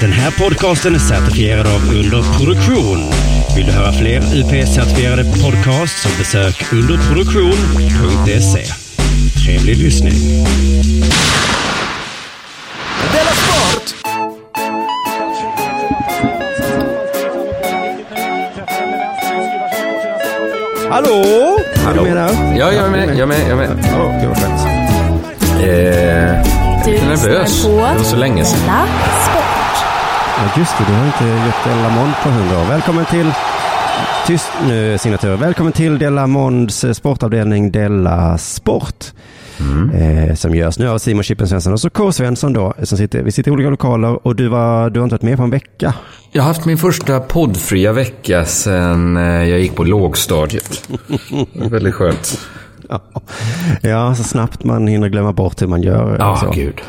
[0.00, 3.10] Den här podcasten är certifierad av Underproduktion.
[3.56, 8.64] Vill du höra fler UP-certifierade podcasts så besök underproduktion.se.
[9.44, 10.44] Trevlig lyssning.
[13.12, 13.94] Della Sport!
[20.90, 21.58] Hallå?
[21.88, 22.56] Är du med där?
[22.58, 23.08] Ja, jag är med.
[23.08, 23.40] Jag är med.
[23.40, 23.70] Jag är med.
[24.00, 24.60] Åh, gud vad skönt.
[25.60, 27.62] Eh, Du lite nervös.
[27.64, 28.60] Det var så länge sedan.
[28.60, 28.86] Della
[29.30, 29.45] Sport.
[30.36, 30.84] Ja, just det.
[30.88, 32.64] Du har inte gjort Della Mond på hundra år.
[32.64, 33.32] Välkommen till
[34.26, 35.36] Tyst nu signaturer.
[35.36, 39.12] Välkommen till Della Monds eh, sportavdelning Della Sport.
[39.94, 42.12] Eh, som görs nu av Simon Chippen Svensson och så K.
[42.12, 42.74] Svensson då.
[42.82, 45.36] Som sitter, vi sitter i olika lokaler och du, var, du har inte varit med
[45.36, 45.94] på en vecka.
[46.32, 50.88] Jag har haft min första poddfria vecka sedan eh, jag gick på lågstadiet.
[51.52, 52.38] Väldigt skönt.
[52.88, 53.00] Ja.
[53.80, 56.16] ja, så snabbt man hinner glömma bort hur man gör.
[56.18, 56.50] Ja, så.
[56.50, 56.80] gud.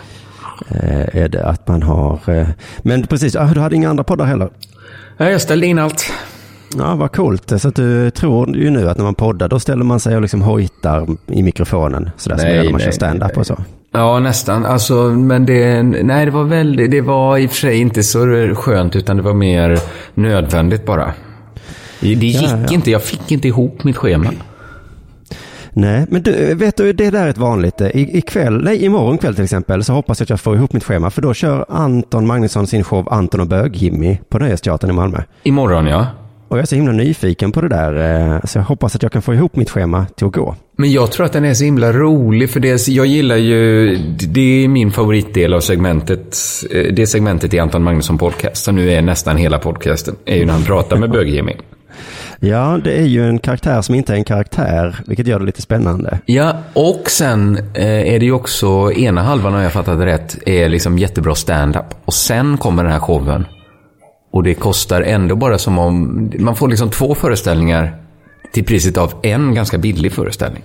[0.70, 2.20] Eh, är det att man har...
[2.28, 2.48] Eh,
[2.82, 4.50] men precis, ah, du hade inga andra poddar heller.
[5.18, 6.12] Nej, jag ställde in allt.
[6.78, 7.54] Ja, vad coolt.
[7.62, 10.22] Så att du tror ju nu att när man poddar då ställer man sig och
[10.22, 12.09] liksom hojtar i mikrofonen.
[12.18, 13.40] Sådär som Nej, man gör när man nej, kör stand-up nej.
[13.40, 13.58] och så.
[13.92, 14.66] Ja, nästan.
[14.66, 18.20] Alltså, men det, nej, det var väldigt, det var i och för sig inte så
[18.56, 19.80] skönt, utan det var mer
[20.14, 21.14] nödvändigt bara.
[22.00, 22.74] Det det gick Ja, ja.
[22.74, 24.31] inte, jag fick inte ihop mitt schema.
[25.80, 27.81] Nej, men du, vet du, det där är ett vanligt.
[27.81, 30.73] eh, I, ikväll, nej, imorgon kväll till exempel så hoppas jag att jag får ihop
[30.73, 31.09] mitt schema.
[31.09, 35.17] För då kör Anton Magnusson sin show Anton och Bög-Jimmy på Nöjesteatern i Malmö.
[35.44, 36.08] Imorgon, ja.
[36.50, 38.34] Och jag är så himla nyfiken på det där.
[38.36, 40.56] eh, Så jag hoppas att jag kan få ihop mitt schema till att gå.
[40.78, 43.95] Men jag tror att den är så himla rolig, för det, jag gillar ju,
[44.28, 46.38] det är min favoritdel av segmentet,
[46.72, 50.45] eh, det segmentet i Anton Magnusson podcast, som nu är nästan hela podcasten, är ju
[50.45, 51.30] när han pratar med bög
[52.40, 55.62] Ja, det är ju en karaktär som inte är en karaktär, vilket gör det lite
[55.62, 56.20] spännande.
[56.26, 60.70] Ja, och sen eh, är det ju också, ena halvan har jag fattat rätt, är
[60.70, 61.86] liksom jättebra stand-up.
[62.06, 63.46] Och sen kommer den här showen.
[64.32, 67.96] Och det kostar ändå bara som om, man får liksom två föreställningar
[68.53, 70.64] till priset av en ganska billig föreställning.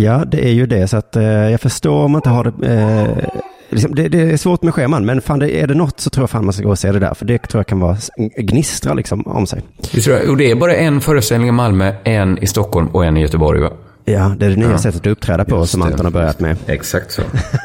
[0.00, 0.88] Ja, det är ju det.
[0.88, 2.66] Så att eh, jag förstår om man inte har det...
[2.66, 3.28] Eh,
[3.68, 6.22] liksom, det, det är svårt med scheman, men fan, det, är det något så tror
[6.22, 7.14] jag fan man ska gå och se det där.
[7.14, 7.96] För det tror jag kan vara
[8.36, 9.62] gnistra liksom om sig.
[9.92, 13.04] Det tror jag, och det är bara en föreställning i Malmö, en i Stockholm och
[13.04, 13.70] en i Göteborg va?
[14.04, 15.82] Ja, det är det nya sättet att uppträda på Just som.
[15.82, 16.56] Anton har börjat med.
[16.66, 17.22] Exakt så.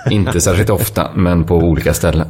[0.10, 2.28] Inte särskilt ofta, men på olika ställen.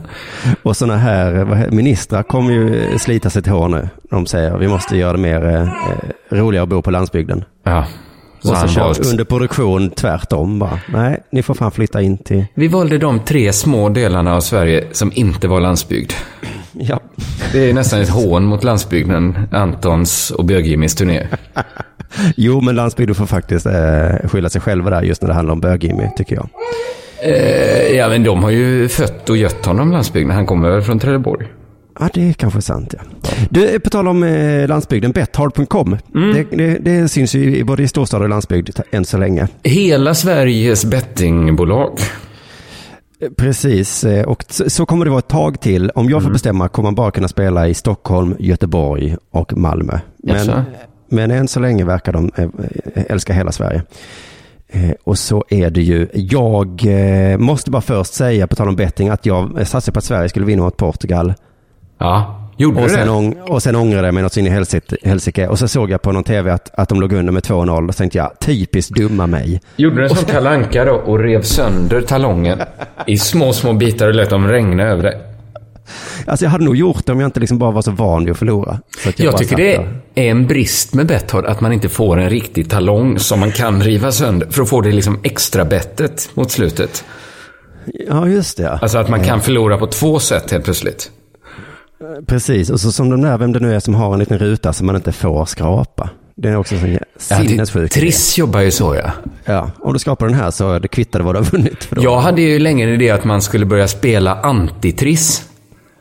[0.64, 3.90] Och sådana här ministrar kommer ju slita sig till hår nu.
[4.10, 5.68] De säger att vi måste göra det mer eh, eh,
[6.30, 7.44] roligare att bo på landsbygden.
[7.64, 7.86] Ja.
[8.44, 9.12] Så Och så kör valt.
[9.12, 10.80] under produktion tvärtom bara.
[10.88, 12.46] Nej, ni får fan flytta in till...
[12.54, 16.12] Vi valde de tre små delarna av Sverige som inte var landsbygd.
[16.76, 17.00] Ja,
[17.52, 21.28] Det är nästan ett hån mot landsbygden, Antons och Bög-Jimmys turné.
[22.38, 25.60] jo men landsbygden får faktiskt eh, skylla sig själva där just när det handlar om
[25.60, 25.82] bög
[26.18, 26.50] tycker jag.
[27.24, 30.36] Eh, ja, men de har ju fött och gött honom, landsbygden.
[30.36, 31.48] Han kommer väl från Trelleborg?
[32.00, 32.94] Ja, det är kanske sant.
[32.98, 33.30] Ja.
[33.50, 35.98] Du, på tal om eh, landsbygden, betthard.com.
[36.14, 39.48] Det, det, det syns ju i både i storstad och landsbygd än så länge.
[39.64, 42.00] Hela Sveriges bettingbolag.
[43.20, 45.90] Eh, Precis, eh, och så, kommer det vara ett tag till.
[45.90, 50.00] Om jag får bestämma kommer man bara kunna spela i Stockholm, Göteborg och Malmö.
[50.18, 50.62] Men,
[51.10, 52.32] men än så länge verkar de
[52.96, 53.84] älska hela Sverige.
[55.04, 56.86] Och så är det ju, jag
[57.40, 60.46] måste bara först säga på tal om betting att jag satsade på att Sverige skulle
[60.46, 61.34] vinna mot Portugal.
[61.98, 63.14] Ja, gjorde Och sen, det?
[63.14, 64.50] ång, och sen ångrade jag mig något in i
[65.04, 65.48] helsike.
[65.48, 67.88] Och så såg jag på någon tv att, att de låg under med 2-0.
[67.88, 69.62] Och så tänkte jag, typiskt dumma mig.
[69.76, 72.60] Gjorde du en sån kalanka då och rev sönder talongen
[73.08, 75.22] i små, små bitar och lät dem regna över dig?
[76.28, 78.32] Alltså jag hade nog gjort det om jag inte liksom bara var så van vid
[78.32, 78.80] att förlora.
[79.04, 80.00] Så att Jag bara tycker det där.
[80.16, 83.82] är en brist med Betthard att man inte får en riktig talong som man kan
[83.84, 87.06] riva sönder för att få det liksom extra bettet mot slutet.
[88.10, 88.70] Ja, just det.
[88.72, 91.12] Alltså att man kan förlora på två sätt helt plötsligt.
[92.28, 94.74] Precis, och så som de där, vem det nu är som har en liten ruta
[94.74, 96.10] som man inte får skrapa.
[96.36, 97.00] Det är också en Ja,
[97.38, 97.88] sinnessjuk idé.
[98.02, 99.12] Triss jobbar ju så ja.
[99.46, 101.84] Ja, om du skapar den här så det kvittade vad du har vunnit.
[101.84, 102.04] För då.
[102.04, 105.50] Jag hade ju länge en idé att man skulle börja spela antitriss.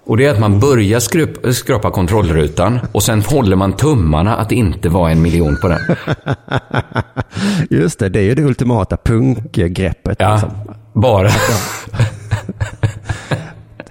[0.06, 4.48] Och det är att man börjar skrup, skrapa kontrollrutan och sen håller man tummarna att
[4.48, 5.80] det inte var en miljon på den.
[7.70, 10.16] Just det, det är ju det ultimata punkgreppet.
[10.20, 10.50] Ja, Liksom.
[10.92, 11.30] bara.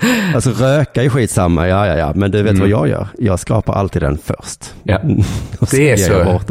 [0.35, 3.07] Alltså röka är skitsamma, ja ja ja, men du vet vad jag gör?
[3.17, 4.73] Jag skrapar alltid den först.
[4.83, 4.99] Ja.
[5.71, 6.11] Det är så.
[6.13, 6.41] jag.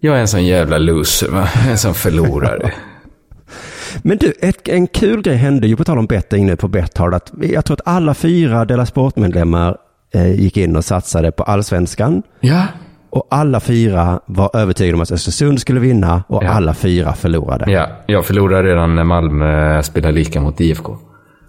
[0.00, 1.48] Jag är en sån jävla loser, va?
[1.70, 2.72] En sån förlorare.
[4.02, 7.14] Men du, ett, en kul grej hände ju på tal om betting nu på Betthard.
[7.14, 9.76] Att jag tror att alla fyra Della Sport-medlemmar
[10.14, 12.22] eh, gick in och satsade på allsvenskan.
[12.40, 12.62] Ja.
[13.10, 16.48] Och alla fyra var övertygade om att Östersund skulle vinna och Ja.
[16.48, 17.72] alla fyra förlorade.
[17.72, 20.98] Ja, jag förlorade redan när Malmö spelade lika mot IFK.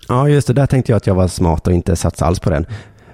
[0.09, 0.53] Ja, just det.
[0.53, 2.65] Där tänkte jag att jag var smart och inte satsa alls på den.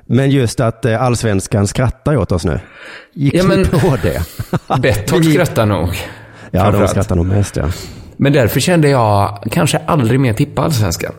[0.05, 2.59] Men just att eh, allsvenskan skrattar åt oss nu.
[3.13, 4.21] Gick Ja, ni men- på det?
[4.81, 5.89] Betthard skrattar nog.
[6.51, 7.65] Ja, de skrattar nog mest ja.
[8.17, 11.13] Men därför kände jag kanske aldrig mer tippa allsvenskan.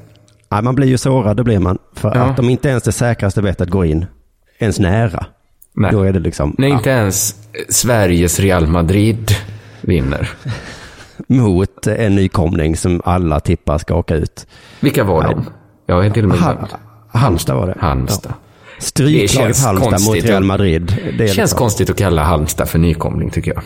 [0.50, 1.78] Nej, man blir ju sårad, det blir man.
[1.94, 2.20] För Ja.
[2.25, 4.06] att om inte ens det säkraste bettet går in,
[4.58, 5.26] ens nära,
[5.75, 5.90] Nej.
[5.93, 7.34] då är det liksom När ja, inte ens
[7.69, 9.31] Sveriges Real Madrid
[9.81, 10.31] vinner.
[11.26, 14.46] mot en nykomling som alla tippar ska åka ut.
[14.81, 15.44] Vilka var de?
[15.90, 16.56] Jag är till och med Ha.
[17.08, 17.75] Halmstad var det.
[17.81, 18.32] Halmstad.
[18.38, 18.44] Ja.
[18.78, 20.25] Stryklaget Det Halmstad mot konstigt.
[20.25, 20.96] Real Madrid.
[21.02, 23.62] Det är Det känns liksom, konstigt att kalla Halmstad för nykomling tycker jag.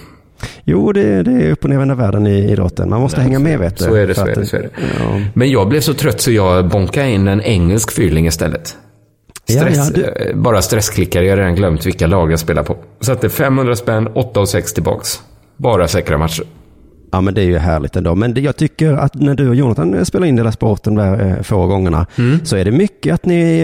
[0.65, 2.91] Jo, det, det är upp och ner världen i idrotten.
[2.91, 3.85] Man måste hänga med vet du.
[3.85, 4.69] Så är det, så är att det, så är det.
[4.99, 5.21] Ja.
[5.35, 8.77] Men jag blev så trött så jag bonkade in en engelsk fyrling istället.
[9.47, 12.63] Ja, Stress, ja, du- eh, Bara stressklickare, jag har redan glömt vilka lag jag spelar
[12.63, 12.77] på.
[13.01, 15.21] Satte 500 spänn, 8 och 6 tillbaks.
[15.57, 16.45] Bara säkra matcher.
[17.15, 18.15] Ja, men det är ju härligt ändå.
[18.15, 21.27] Men det, jag tycker att när du och Jonathan eh, spelar in Dela Sporten där
[21.37, 22.45] eh, få gångerna, Mm.
[22.45, 23.61] så är det mycket att ni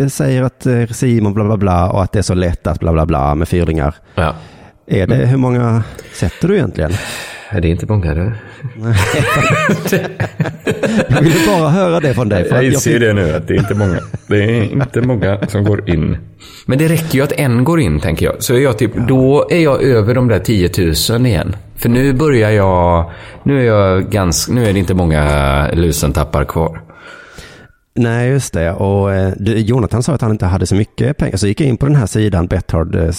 [0.00, 2.80] eh, säger att eh, Simon bla bla bla och att det är så lätt att
[2.80, 3.94] bla bla bla med fyrlingar.
[4.14, 4.34] Ja.
[4.86, 5.82] Är det, hur många
[6.14, 6.92] sätter du egentligen?
[7.52, 8.32] Är det inte bonkade?
[11.08, 12.44] Jag ville bara höra det från dig.
[12.48, 13.98] För att jag fick- det nu, att det är inte många.
[14.26, 16.16] Det är inte många som går in.
[16.66, 18.34] Men det räcker ju att en går in, tänker jag.
[18.42, 20.70] Så är jag typ, då är jag över de där 10
[21.16, 21.56] 000 igen.
[21.76, 23.10] För nu börjar jag,
[23.42, 26.80] nu är jag ganska, nu är det inte många lusentappar kvar.
[27.94, 28.72] Nej, just det.
[28.72, 31.36] Och eh, Jonathan sa att han inte hade så mycket pengar.
[31.36, 33.10] Så gick jag in på den här sidan Betthard eh,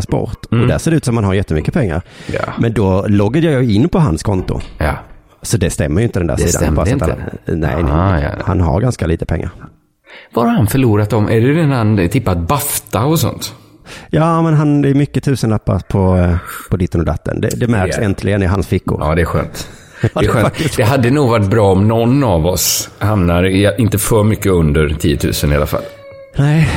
[0.00, 0.44] Sport.
[0.50, 2.02] Och där ser det ut som man har jättemycket pengar.
[2.28, 2.40] Mm.
[2.46, 2.52] Ja.
[2.58, 4.60] Men då loggade jag in på hans konto.
[4.78, 4.94] Ja.
[5.42, 6.74] Så det stämmer ju inte den där Det sidan.
[6.74, 7.04] så att inte?
[7.04, 7.92] Han, nej, nej.
[7.92, 8.28] Ah, ja.
[8.44, 9.50] han har ganska lite pengar.
[10.34, 11.28] Vad har han förlorat om?
[11.28, 13.54] Är det den han tippat Bafta och sånt?
[14.10, 16.36] Ja, men han, det är mycket tusenlappar på, eh,
[16.70, 17.40] på ditten och datten.
[17.40, 18.02] Det, det märks Ja.
[18.02, 18.98] äntligen i hans fickor.
[19.00, 19.68] Ja, det är skönt.
[20.02, 24.52] Det, det hade nog varit bra om någon av oss hamnar, i, inte för mycket
[24.52, 25.82] under 10 000 i alla fall.
[26.36, 26.68] Nej,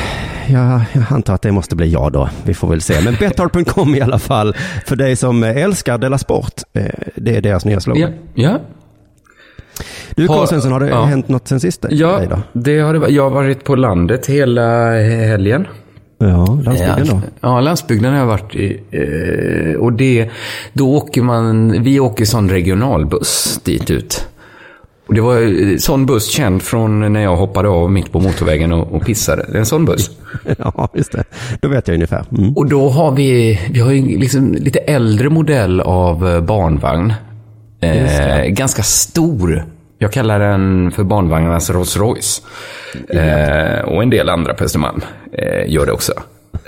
[0.47, 2.29] jag, jag antar att det måste bli jag då.
[2.43, 3.01] Vi får väl se.
[3.01, 4.55] Men Betthard.com i alla fall.
[4.85, 6.53] För dig som älskar Della Sport.
[6.73, 6.85] eh,
[7.15, 8.13] Det är deras nya slogan.
[8.33, 8.59] Ja, ja.
[10.15, 11.03] Du Karl Svensson, har det ja.
[11.03, 11.85] hänt något sen sist?
[11.89, 12.21] Ja,
[12.53, 15.67] det har det, jag har varit på landet hela helgen.
[16.21, 17.21] Ja, landsbygden då?
[17.41, 18.79] Ja, landsbygden har jag varit i.
[18.91, 20.29] eh, Och det,
[20.73, 24.25] då åker man, vi åker sån regionalbuss dit ut.
[25.07, 25.37] Och det var
[25.71, 29.45] eh, sån buss känd från när jag hoppade av mitt på motorvägen och, och pissade.
[29.49, 30.11] Det är en sån buss.
[30.57, 31.23] Ja, just det.
[31.61, 32.25] Då vet jag ungefär.
[32.37, 32.53] Mm.
[32.53, 37.13] Och då har vi, vi har ju liksom lite äldre modell av eh, barnvagn.
[37.81, 39.65] Eh, ganska stor.
[39.97, 42.41] Jag kallar den för barnvagnarnas Rolls Royce.
[43.09, 45.07] Eh, och en del andra på Östermalm eh,
[45.67, 46.13] gör det också.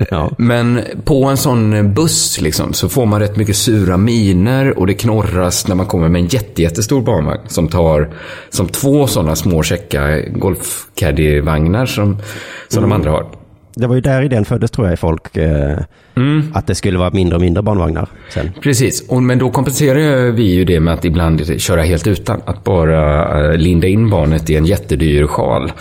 [0.09, 0.31] Ja.
[0.37, 4.93] Men på en sån buss liksom, så får man rätt mycket sura miner och det
[4.93, 8.13] knorras när man kommer med en jätte, jättestor barnvagn som tar
[8.49, 12.17] som två sådana små käcka golfcaddy-vagnar som,
[12.67, 13.40] som de andra har.
[13.75, 15.37] Det var ju där idén föddes tror jag i folk.
[15.37, 15.77] Eh,
[16.15, 16.51] Mm.
[16.53, 18.51] Att det skulle vara mindre och mindre barnvagnar sen.
[18.61, 22.41] Precis, och, men då kompenserar vi ju det med att ibland köra helt utan.
[22.45, 25.71] Att bara eh, linda in barnet i en jättedyr sjal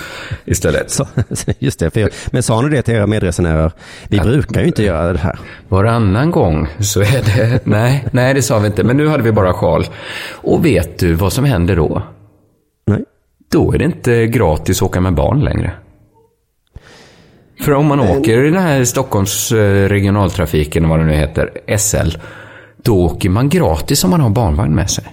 [0.45, 0.91] istället.
[0.91, 1.07] Så,
[1.59, 1.91] just det.
[1.91, 3.73] För, men sa ni det till era medresenärer?
[4.09, 5.39] Vi brukar ju inte göra det här.
[5.69, 7.61] Varannan gång så är det...
[7.67, 8.85] Nej, nej, det sa vi inte.
[8.85, 9.87] Men nu hade vi bara sjal.
[10.31, 12.03] Och vet du vad som händer då?
[12.87, 13.05] Nej.
[13.53, 15.73] Då är det inte gratis att åka med barn längre.
[17.61, 22.19] För om man åker i den här Stockholms eh, regionaltrafiken, vad det nu heter, SL,
[22.77, 25.05] då åker man gratis om man har barnvagn med sig.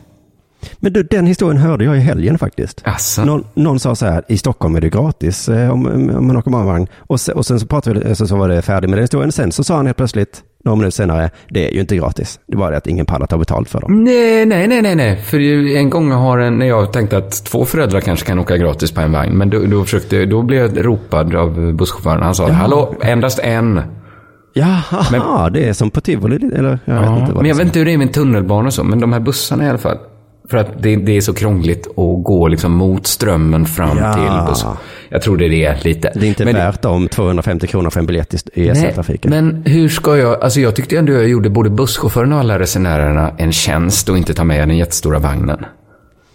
[0.78, 2.82] Men du, den historien hörde jag i helgen faktiskt.
[2.86, 3.26] Asså?
[3.26, 5.86] Någon, någon sa så här, i Stockholm är det gratis eh, om,
[6.18, 6.88] om man åker barnvagn.
[6.98, 9.32] Och, se, och sen så pratade vi, så, så var det färdigt med den historien.
[9.32, 12.40] Sen så sa han helt plötsligt, några minuter senare, det är ju inte gratis.
[12.48, 14.04] Det var det att ingen pallar ta betalt för dem.
[14.04, 15.16] Nej, nej, nej, nej, nej.
[15.18, 15.40] För
[15.76, 19.02] en gång har en, när jag tänkte att två föräldrar kanske kan åka gratis på
[19.02, 19.34] en vagn.
[19.38, 22.22] Men då, då, försökte, då blev jag ropad av busschauffören.
[22.24, 23.82] Han sa, hallå, endast en.
[24.54, 27.58] Jaha, det är som på tivoli, eller jag vet Ja, inte vad men jag är.
[27.58, 29.78] vet inte hur det är med tunnelbanor och så, men de här bussarna i alla
[29.78, 29.98] fall.
[30.50, 34.14] För att det, det är så krångligt att gå liksom mot strömmen fram Ja.
[34.14, 34.70] till bussen.
[35.10, 36.12] Jag tror det är det lite.
[36.16, 39.30] Det är inte men, värt de 250 kronor för en biljett i- SL-trafiken.
[39.30, 40.44] men hur ska jag...
[40.44, 44.34] Alltså jag tyckte ändå jag gjorde både busschauffören och alla resenärerna en tjänst och inte
[44.34, 45.66] ta med den jättestora vagnen.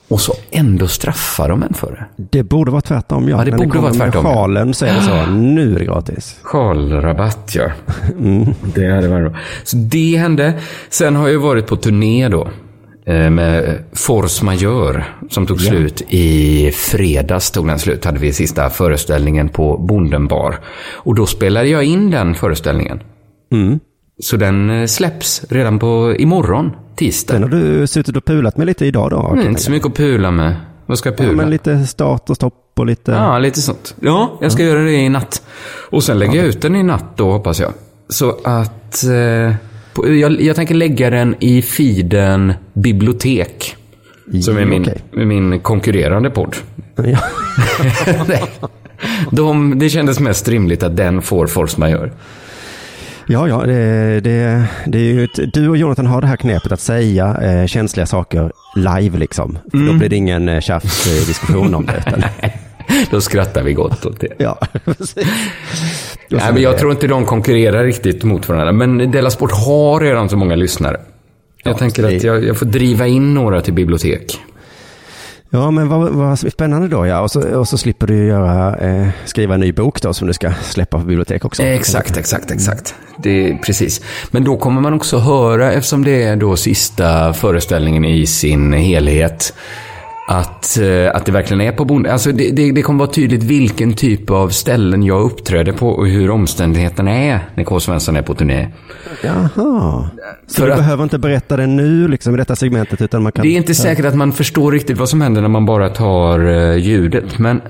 [0.09, 2.25] Och så ändå straffar de en för det.
[2.39, 3.39] Det borde vara tvärtom, ja.
[3.39, 4.35] Ja, det När borde kommer vara tvärtom, Med ja.
[4.37, 6.37] sjalen så är det så, nu är det gratis.
[6.43, 7.71] Sjalrabatt, ja.
[8.75, 9.41] Det hade varit bra.
[9.65, 10.55] Så det hände.
[10.91, 12.49] Sen har jag varit på turné då.
[13.07, 15.05] Eh, Med Force Majeure.
[15.31, 17.51] Som tog slut i fredags.
[17.51, 18.05] Tog den slut.
[18.05, 20.59] Hade vi sista föreställningen på Bonden bar.
[20.93, 23.01] Och då spelade jag in den föreställningen.
[24.21, 27.35] Så den eh, släpps redan på imorgon, tisdag.
[27.35, 29.29] Den har du suttit och pulat med lite idag då?
[29.33, 30.57] Mm, inte så mycket att pula med.
[30.87, 31.37] Vad ska jag Ja, pula?
[31.37, 33.13] men lite start och stopp och lite...
[33.13, 33.95] Ja, lite sånt.
[34.01, 35.43] Ja, jag ska göra det i natt.
[35.91, 37.73] Och sen lägger jag ut den i natt då, hoppas jag.
[38.09, 39.05] Så att...
[39.05, 39.55] Eh,
[39.93, 43.77] på, jag, jag tänker lägga den i feeden bibliotek.
[44.43, 45.03] Som är min, Okej.
[45.27, 46.57] min konkurrerande podd.
[46.97, 47.19] Ja.
[49.31, 52.11] De, det kändes mest rimligt att den får force majeure.
[53.27, 56.73] Ja, ja, det, det, det är ju ett, du och Jonathan har det här knepet
[56.73, 59.59] att säga eh, känsliga saker live liksom.
[59.71, 59.93] För Mm.
[59.93, 62.05] Då blir det ingen eh, tjafsdiskussion om det.
[62.07, 62.23] Utan,
[63.11, 64.29] Då skrattar vi gott åt det.
[64.39, 65.17] ja, precis.
[66.41, 68.73] Nej, men jag tror inte de konkurrerar riktigt mot varandra.
[68.73, 71.01] Men Della Sport har redan så många lyssnare.
[71.65, 74.41] Jag tänker det- att jag, jag får driva in några till bibliotek.
[75.55, 77.21] Ja, men vad, vad spännande då ja.
[77.21, 80.33] Och så, och så slipper du göra, eh, skriva en ny bok då som du
[80.33, 81.63] ska släppa på bibliotek också.
[81.63, 82.95] Exakt, exakt, exakt.
[83.19, 84.01] Det är precis.
[84.31, 89.55] Men då kommer man också höra, eftersom det är då sista föreställningen i sin helhet,
[90.27, 92.13] att, eh, att det verkligen är på bonden.
[92.13, 96.07] Alltså det, det, det kommer vara tydligt vilken typ av ställen jag uppträder på och
[96.09, 97.81] hur omständigheterna är när K.
[97.81, 98.69] Svensson är på turné.
[99.23, 99.49] Jaha.
[100.47, 103.33] Så För du att- behöver inte berätta det nu liksom i detta segmentet utan man
[103.33, 103.43] kan...
[103.43, 106.47] Det är inte säkert att man förstår riktigt vad som händer när man bara tar
[106.49, 107.39] eh, ljudet.
[107.39, 107.61] Men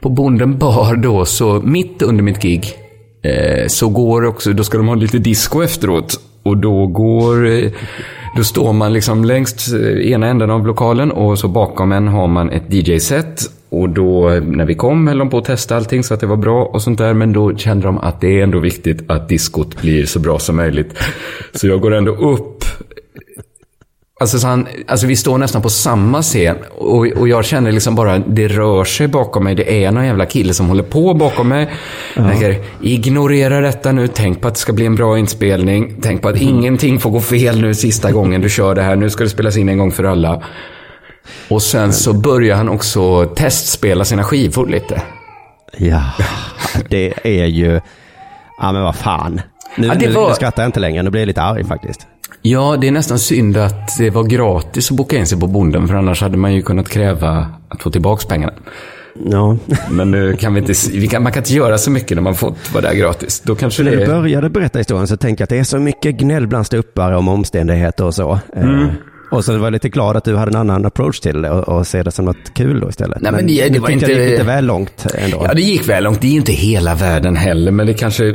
[0.00, 2.66] på Bonden bar då, så mitt under mitt gig,
[3.22, 6.20] eh, så går också, då ska de ha lite disco efteråt.
[6.42, 7.70] Och då går, eh,
[8.36, 12.26] då står man liksom längst eh, ena änden av lokalen och så bakom en har
[12.26, 13.42] man ett DJ-set.
[13.70, 16.36] Och då när vi kom höll de på att testa allting så att det var
[16.36, 17.14] bra och sånt där.
[17.14, 20.56] Men då kände de att det är ändå viktigt att diskot blir så bra som
[20.56, 20.94] möjligt.
[21.52, 22.64] Så jag går ändå upp
[24.20, 27.94] Alltså, så han, alltså vi står nästan på samma scen och, och jag känner liksom
[27.94, 29.54] bara, det rör sig bakom mig.
[29.54, 31.70] Det är någon jävla kille som håller på bakom mig.
[32.16, 34.08] Jag tänker, ignorera detta nu.
[34.08, 35.94] Tänk på att det ska bli en bra inspelning.
[36.02, 38.96] Tänk på att ingenting får gå fel nu sista gången du kör det här.
[38.96, 40.42] Nu ska det spelas in en gång för alla.
[41.48, 45.02] Och sen så börjar han också testspela sina skivor lite.
[45.76, 46.02] Ja,
[46.88, 47.80] det är ju...
[48.60, 49.40] Ja, men vad fan.
[49.76, 52.00] Nu, Ja, var- nu skrattar jag inte längre, nu blir jag lite arg faktiskt.
[52.42, 55.88] Ja, det är nästan synd att det var gratis att boka in sig på Bonden.
[55.88, 58.52] För annars hade man ju kunnat kräva att få tillbaka pengarna.
[59.30, 59.56] Ja.
[59.90, 62.34] Men nu kan vi inte, vi kan, man kan inte göra så mycket när man
[62.34, 63.42] fått vara där gratis.
[63.44, 65.78] Då kanske När det du började berätta historien så tänkte jag att det är så
[65.78, 68.40] mycket gnäll bland ståuppare om omständigheter och så.
[68.56, 68.88] Eh, Mm.
[69.30, 71.68] Och så var jag lite glad att du hade en annan approach till det och,
[71.78, 73.20] och ser det som något kul då istället.
[73.22, 75.42] Nej, men det- det nu var inte- det gick lite väl långt ändå.
[75.48, 76.20] Ja, det gick väl långt.
[76.20, 78.34] Det är inte hela världen heller, men det kanske,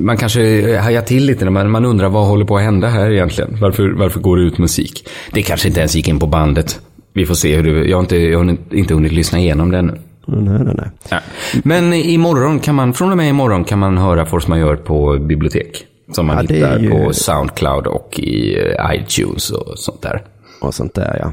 [0.00, 3.10] man kanske hajar till lite när man, man undrar vad håller på att hända här
[3.10, 3.56] egentligen.
[3.60, 5.08] Varför, varför går det ut musik?
[5.32, 6.80] Det kanske inte ens gick in på bandet.
[7.12, 9.78] Vi får se hur det, jag har inte, jag har inte hunnit lyssna igenom det
[9.78, 9.98] ännu.
[10.26, 10.90] Nej, nej, nej.
[11.10, 11.18] Ja.
[11.64, 15.84] Men imorgon kan man, från och med imorgon kan man höra Force Majeure på bibliotek.
[16.12, 20.22] Som man Ja, hittar ju- på Soundcloud och i eh, iTunes och sånt där.
[20.60, 21.32] Och sånt där ja.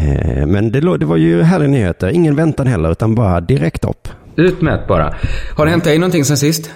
[0.00, 2.08] Eh, Men det, det var ju härliga nyheter.
[2.08, 4.08] Ingen väntan heller, utan bara direkt upp.
[4.36, 5.14] Utmätt bara.
[5.56, 6.70] Har det hänt dig någonting sen sist?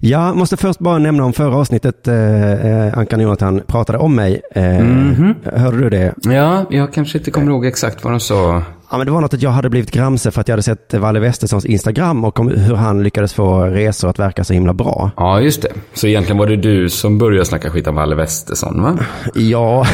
[0.00, 2.08] Jag måste först bara nämna om förra avsnittet.
[2.08, 4.40] Eh, eh, Ankan Jonathan pratade om mig.
[4.54, 5.34] Eh, Mhm.
[5.56, 6.14] Hörde du det?
[6.22, 8.62] Ja, jag kanske inte kommer ihåg exakt vad de sa.
[8.90, 10.94] Ja, men det var något att jag hade blivit gramse för att jag hade sett
[10.94, 15.10] Valle Westessons Instagram och hur han lyckades få resor att verka så himla bra.
[15.16, 15.68] Ja, just det.
[15.94, 18.98] Så egentligen var det du som började snacka skit om Valle Westesson, va?
[19.34, 19.86] Ja,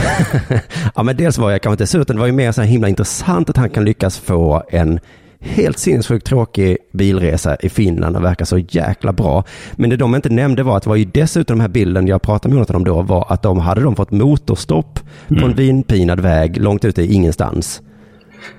[0.95, 2.89] ja men dels var jag kanske inte sur, utan det var ju mer så himla
[2.89, 5.01] intressant att han kan lyckas få en
[5.41, 9.45] helt sinnessjukt tråkig bilresa i Finland och verka så jäkla bra.
[9.73, 12.23] Men det de inte nämnde var att det var ju dessutom den här bilden jag
[12.23, 16.21] pratade med Jonathan om då var att de hade de fått motorstopp på en vinpinad
[16.21, 17.83] väg långt ute i ingenstans.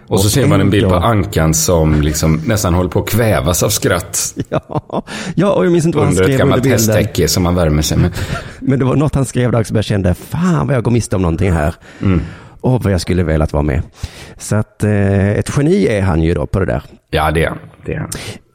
[0.07, 3.09] Och så Och ser man en bild på Ankan som liksom nästan håller på att
[3.09, 4.35] kvävas av skratt.
[4.49, 5.03] Ja,
[5.35, 6.79] ja och jag minns inte vad han Under ett skrev under gammalt bilden.
[6.79, 8.11] hästäcke som man värmer sig med.
[8.59, 11.15] Men det var något han skrev där som jag kände, fan vad jag går miste
[11.15, 11.75] om någonting här.
[12.61, 13.81] Och vad jag skulle velat vara med.
[14.37, 16.83] Så att eh, ett geni är han ju då på det där.
[17.09, 17.57] Ja, det är han.
[17.85, 18.09] Det är han.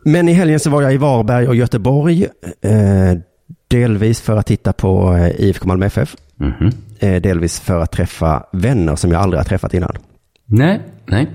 [0.05, 2.27] Men i helgen så var jag i Varberg och Göteborg.
[2.63, 3.19] Eh,
[3.69, 6.17] delvis för att titta på eh, IFK Malmö FF.
[6.37, 6.71] Mhm.
[6.99, 9.97] Eh, delvis för att träffa vänner som jag aldrig har träffat innan.
[10.47, 11.31] Nej, nej.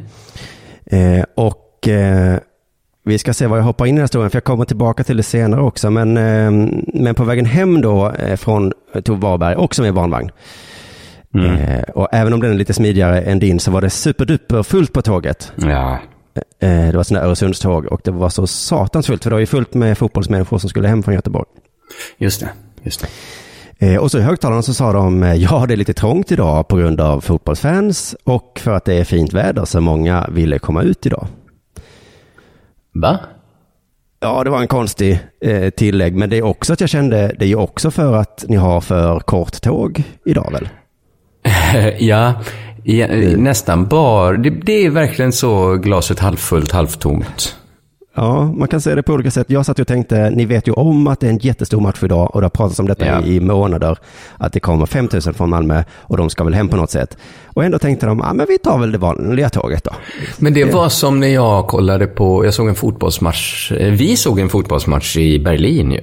[0.85, 2.37] Eh, och eh,
[3.05, 5.03] vi ska se vad jag hoppar in i den här historien, för jag kommer tillbaka
[5.03, 5.89] till det senare också.
[5.91, 6.13] Men,
[6.93, 8.73] men på vägen hem då från
[9.03, 10.31] Tove Varberg, också med barnvagn.
[11.35, 14.93] Eh, och även om den är lite smidigare än din så var det superduper fullt
[14.93, 15.51] på tåget.
[15.55, 16.00] Ja.
[16.59, 19.45] Eh, det var sådana Öresundståg och det var så satans fullt, för det var ju
[19.45, 21.47] fullt med fotbollsmänniskor som skulle hem från Göteborg.
[22.17, 22.50] Just det.
[22.83, 23.07] Just det.
[23.88, 26.67] Eh, och så i högtalarna så sa de, eh, ja det är lite trångt idag
[26.67, 30.83] på grund av fotbollsfans och för att det är fint väder så många ville komma
[30.83, 31.27] ut idag.
[32.93, 33.19] Va?
[34.19, 37.45] Ja, det var en konstig eh, tillägg, men det är också att jag kände, det
[37.45, 40.69] är ju också för att ni har för kort tåg idag väl?
[42.00, 42.33] ja,
[42.83, 43.03] I,
[43.38, 44.31] nästan bara...
[44.38, 47.55] Det, det är verkligen så glaset halvfullt, halvtomt.
[48.15, 49.50] Ja, man kan säga det på olika sätt.
[49.50, 52.36] Jag satt och tänkte, ni vet ju om att det är en jättestor match idag
[52.36, 53.21] och det har pratats om detta Ja.
[53.21, 53.98] i månader.
[54.38, 57.17] Att det kommer 5000 från Malmö och de ska väl hem på något sätt.
[57.45, 59.91] Och ändå tänkte de, ja men vi tar väl det vanliga tåget då.
[60.38, 62.45] Men det var som när jag kollade på...
[62.45, 63.71] Jag såg en fotbollsmatch.
[63.71, 66.01] eh, Vi såg en fotbollsmatch i Berlin ju.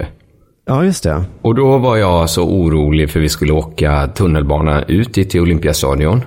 [0.70, 1.24] Ja, just det.
[1.42, 6.24] Och då var jag så orolig för vi skulle åka tunnelbana ut till Olympiastadion.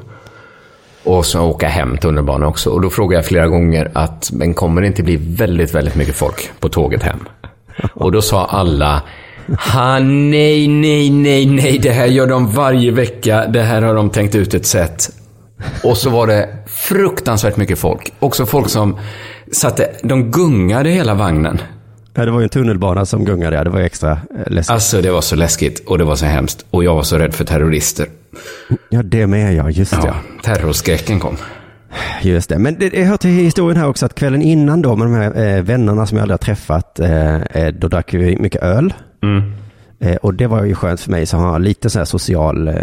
[1.03, 2.69] Och så åka hem tunnelbana också.
[2.69, 6.15] Och då frågade jag flera gånger att, men kommer det inte bli väldigt, väldigt mycket
[6.15, 7.19] folk på tåget hem?
[7.93, 9.01] Och då sa alla,
[9.74, 13.48] ha nej, nej, nej, nej, det här gör de varje vecka.
[13.48, 15.10] Det här har de tänkt ut ett sätt.
[15.83, 18.13] Och så var det fruktansvärt mycket folk.
[18.19, 18.98] Också folk som
[19.51, 21.62] satte, de gungade hela vagnen.
[22.13, 23.63] Ja, det var ju en tunnelbana som gungade, ja.
[23.63, 24.74] det var ju extra eh, läskigt.
[24.74, 26.65] Alltså det var så läskigt och det var så hemskt.
[26.70, 28.08] Och jag var så rädd för terrorister.
[28.89, 30.15] Ja, det med ja, just Ja, ja.
[30.44, 31.38] terrorskräcken kom.
[32.22, 35.08] Just det, men det, det hör till historien här också att kvällen innan då med
[35.08, 38.62] de här eh, vännerna som jag aldrig har träffat, eh, eh, då drack vi mycket
[38.63, 38.94] öl.
[40.01, 42.74] Eh, och det var ju skönt för mig som har lite så här social, eh,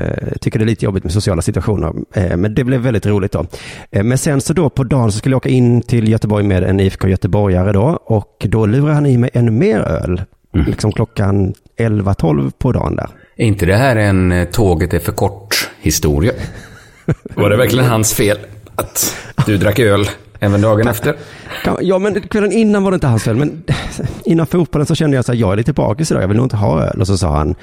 [0.41, 1.93] tycker det är lite jobbigt med sociala situationer.
[2.15, 3.47] Eh, men det blev väldigt roligt då.
[3.91, 6.65] Eh, men sen så då på dagen så skulle jag åka in till Göteborg med
[6.65, 10.23] en IFK Göteborgare då och då lurade han i mig ännu mer öl.
[10.67, 13.09] Liksom klockan 11-12 på dagen där.
[13.37, 16.33] Är inte det här en eh, tåget är för kort historia?
[17.35, 18.39] Var det verkligen hans fel
[18.75, 20.09] att du drack öl
[20.41, 21.17] även dagen efter?
[21.81, 23.63] Ja, men kvällen innan var det inte hans fel, men
[24.25, 26.47] innan fotbollen så kände jag så här, jag är lite bakis idag, jag vill nog
[26.47, 27.01] inte ha öl.
[27.01, 27.55] Och så sa han,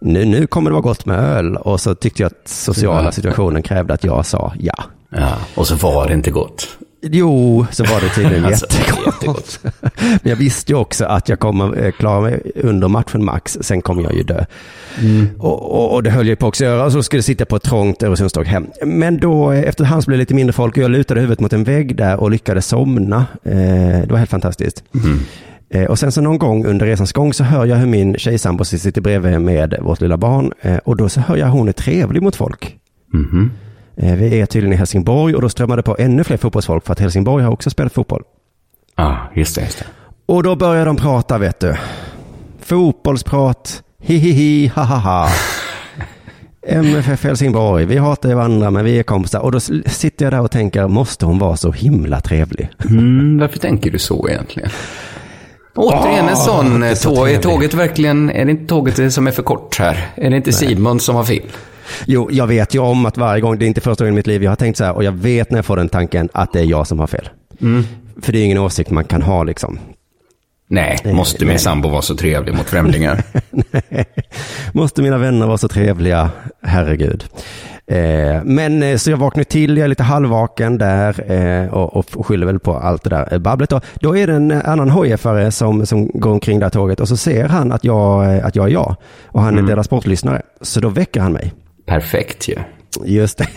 [0.00, 1.56] nu, nu kommer det vara gott med öl.
[1.56, 4.84] Och så tyckte jag att sociala situationen krävde att jag sa ja.
[5.10, 6.68] Ja, och så var det inte gott.
[7.02, 9.03] Jo, så var det tydligen Alltså, jättegott.
[9.14, 9.58] Jättegott.
[10.22, 13.82] Men jag visste ju också att jag kommer eh, klara mig under matchen max, sen
[13.82, 14.44] kommer jag ju dö.
[15.38, 17.56] Och, och, och det höll jag på också göra, och så skulle jag sitta på
[17.56, 18.66] ett trångt Öresundståg hem.
[18.84, 21.52] Men då, eh, efterhand så blev det lite mindre folk och jag lutade huvudet mot
[21.52, 23.26] en vägg där och lyckades somna.
[23.42, 23.52] Eh,
[24.02, 24.84] det var helt fantastiskt.
[25.70, 28.64] Eh, Och sen så någon gång under resans gång så hör jag hur min tjejsambo
[28.64, 30.52] sitter bredvid med vårt lilla barn.
[30.84, 32.76] Och då så hör jag att hon är trevlig mot folk.
[33.96, 37.00] Eh, Vi är tydligen i Helsingborg och då strömmade på ännu fler fotbollsfolk för att
[37.00, 38.22] Helsingborg har också spelat fotboll.
[38.96, 39.84] Ja, just det, just det.
[40.26, 41.76] Och då börjar de prata, vet du.
[42.60, 45.28] Fotbollsprat, hihihi, hahaha.
[46.66, 49.40] MFF Helsingborg, vi hatar varandra men vi är kompisar.
[49.40, 52.68] Och då sitter jag där och tänker, måste hon vara så himla trevlig?
[52.90, 54.70] Mm, varför tänker du så egentligen?
[55.74, 57.28] Återigen en sån det är så tåg.
[57.30, 60.08] Är tåget verkligen, är det inte tåget som är för kort här?
[60.14, 61.42] Är det inte Simon som har fel?
[62.06, 64.26] Jo, jag vet ju om att varje gång, det är inte första gången i mitt
[64.26, 66.52] liv jag har tänkt så här, och jag vet när jag får den tanken att
[66.52, 67.28] det är jag som har fel.
[68.22, 69.78] För det är ingen åsikt man kan ha liksom.
[70.68, 71.58] Nej, måste min nej.
[71.58, 73.22] sambo vara så trevlig mot främlingar?
[74.72, 76.30] Måste mina vänner vara så trevliga?
[76.62, 77.24] Herregud.
[77.86, 82.26] Eh, men eh, så jag vaknar till, jag är lite halvvaken där eh, och, och
[82.26, 83.70] skyller väl på allt det där babblet.
[83.70, 87.08] Då, då är det en annan hojefare som, som går omkring det här tåget och
[87.08, 90.42] så ser han att jag, att jag är jag och han är deras sportlyssnare.
[90.60, 91.52] Så då väcker han mig.
[91.86, 92.56] Perfekt ju.
[93.04, 93.48] Just det.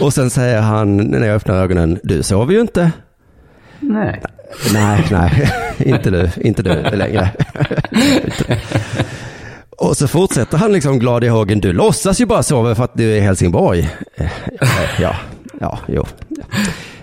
[0.00, 2.90] och sen säger han när jag öppnar ögonen, du sover ju inte.
[3.80, 4.22] Nej.
[4.72, 7.30] Nej, nej, inte du, inte du längre.
[9.80, 12.94] Och så fortsätter han liksom glad i hågen, du låtsas ju bara sova för att
[12.94, 13.88] du är i Helsingborg.
[14.16, 14.30] Eh,
[15.00, 15.16] Ja,
[15.60, 16.06] ja, jo.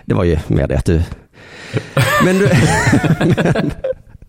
[0.05, 1.01] Det var ju mer det att du...
[2.25, 2.49] Men, du,
[3.19, 3.71] men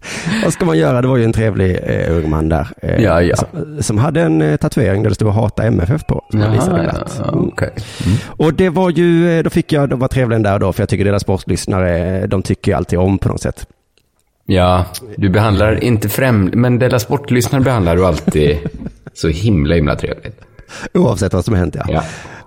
[0.44, 1.02] vad ska man göra?
[1.02, 2.68] Det var ju en trevlig eh, ung där.
[2.82, 3.36] eh, Ja, ja.
[3.36, 6.24] Som, som hade en eh, tatuering där det stod hata MFF på.
[6.30, 7.20] Som visade ja, glatt.
[7.24, 7.32] ja,
[8.06, 8.16] Mm.
[8.26, 10.88] Och det var ju, eh, då fick jag, de var trevliga där då, för jag
[10.88, 13.66] tycker deras sportlyssnare, eh, de tycker ju alltid om på något sätt.
[14.46, 14.84] Ja,
[15.16, 16.50] du behandlar inte främ...
[16.54, 18.58] Men Della Sport-lyssnare behandlar du alltid
[19.14, 20.40] så himla, himla trevligt.
[20.94, 21.84] Oavsett vad som hänt ja.
[21.88, 22.02] Ja.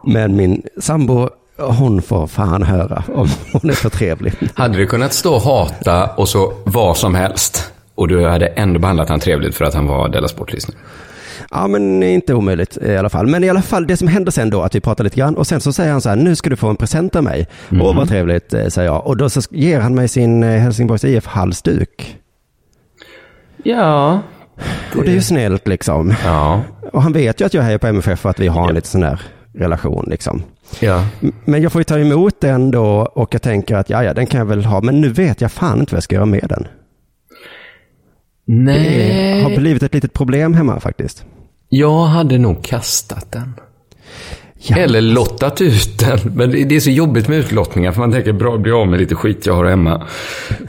[0.05, 4.33] Men min sambo, hon får fan höra om hon är för trevlig.
[4.53, 8.79] Hade du kunnat stå och hata och så vad som helst och du hade ändå
[8.79, 10.77] behandlat han trevligt för att han var Della Sport-lyssnare?
[11.51, 13.27] Ja, men inte omöjligt i alla fall.
[13.27, 15.47] Men i alla fall, det som hände sen då, att vi pratade lite grann och
[15.47, 17.47] sen så säger han så här, nu ska du få en present av mig.
[17.71, 19.07] Åh, vad trevligt, eh, säger jag.
[19.07, 22.17] Och då så ger han mig sin eh, Helsingborgs IF-halsduk.
[23.63, 24.19] Ja.
[24.97, 26.13] Och det är ju snällt liksom.
[26.25, 26.61] Ja.
[26.93, 28.87] Och han vet ju att jag är på MFF och att vi har en lite
[28.87, 29.21] sån där
[29.53, 30.43] relation liksom.
[30.79, 31.05] Ja.
[31.45, 34.27] Men jag får ju ta emot den då och jag tänker att ja, ja, den
[34.27, 34.81] kan jag väl ha.
[34.81, 36.67] Men nu vet jag fan inte vad jag ska göra med den.
[38.45, 39.57] Det har Nej.
[39.57, 41.25] blivit ett litet problem hemma faktiskt.
[41.69, 43.53] Jag hade nog kastat den.
[44.61, 44.77] Ja.
[44.77, 46.19] Eller lottat ut den.
[46.35, 48.99] Men det det är så jobbigt med utlottningar för man tänker bra, bli av med
[48.99, 50.07] lite skit jag har hemma.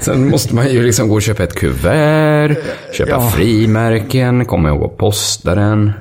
[0.00, 2.56] Sen måste man ju liksom gå och köpa ett kuvert,
[2.92, 3.30] köpa Ja.
[3.30, 5.92] frimärken, komma ihåg att posta den.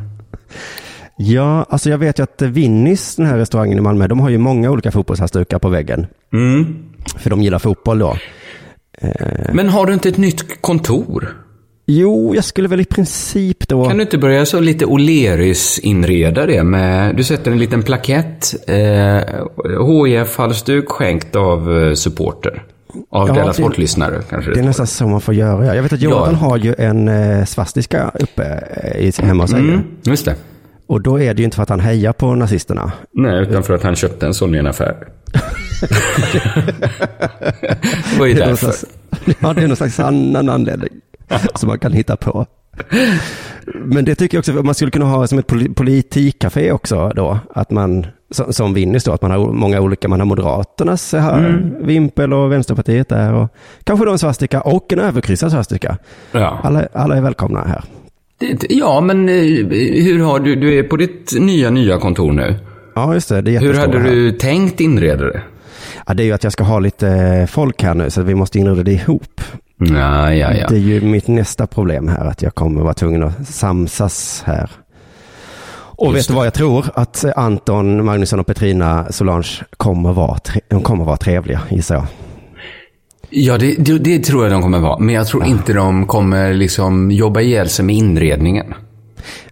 [1.21, 4.38] Ja, alltså jag vet ju att Winnis, den här restaurangen i Malmö, de har ju
[4.38, 6.08] många olika fotbollshalsdukar på väggen.
[6.34, 6.75] Mm.
[7.17, 8.15] För de gillar fotboll då.
[9.53, 11.38] Men har du inte ett nytt kontor?
[11.86, 13.86] Jo, jag skulle väl i princip då...
[13.88, 18.55] Kan du inte börja så lite O'Learys inreda det med, du sätter en liten plakett,
[18.69, 19.21] eh,
[19.88, 22.63] HIF-halsduk skänkt av eh, supporter.
[23.10, 25.75] Av Ja, det- Sport-lyssnare kanske Det är nästan så man får göra.
[25.75, 26.47] Jag vet att Jonathan Ja.
[26.47, 29.60] har ju en eh, svastika uppe eh, i, hemma hos sig.
[29.60, 30.36] Mm, just det.
[30.89, 32.91] Och då är det ju inte för att han hejar på nazisterna.
[33.13, 34.95] Nej, utan för att han köpte en sån i en affär.
[38.13, 38.56] det var ju därför.
[38.56, 38.86] slags,
[39.39, 40.89] ja, det är någon slags annan anledning
[41.56, 42.45] som man kan hitta på.
[43.75, 47.39] Men det tycker jag också, man skulle kunna ha som ett poli- politikcafé också då,
[47.56, 51.38] att man, som, som Winnis då, att man har många olika, man har Moderaternas här,
[51.39, 51.86] Mm.
[51.88, 53.47] Vimpel och Vänsterpartiet där och
[53.84, 55.97] kanske då en svastika och en överkryssad svastika.
[56.32, 56.60] Ja.
[56.63, 57.84] Alla, alla är välkomna här.
[58.39, 59.36] Det- Ja, men eh,
[60.04, 62.56] hur har du, du är på ditt nya, nya kontor nu.
[62.95, 64.10] Ja, just det, det är Hur hade här.
[64.12, 65.41] du tänkt inreda det?
[66.08, 68.60] Ja, det är ju att jag ska ha lite folk här nu, så vi måste
[68.60, 69.41] inreda det ihop.
[69.78, 70.67] Ja, ja, ja.
[70.67, 74.69] Det är ju mitt nästa problem här, att jag kommer vara tvungen att samsas här.
[75.71, 76.86] Och vet du vad jag tror?
[76.93, 79.47] Att Anton, Magnusson och Petrina Solange
[79.78, 82.06] kommer vara, de kommer vara trevliga, gissar jag.
[83.30, 85.00] Ja, det, det, det tror jag de kommer vara.
[85.00, 88.74] Men jag tror inte de kommer liksom jobba ihjäl sig med inredningen.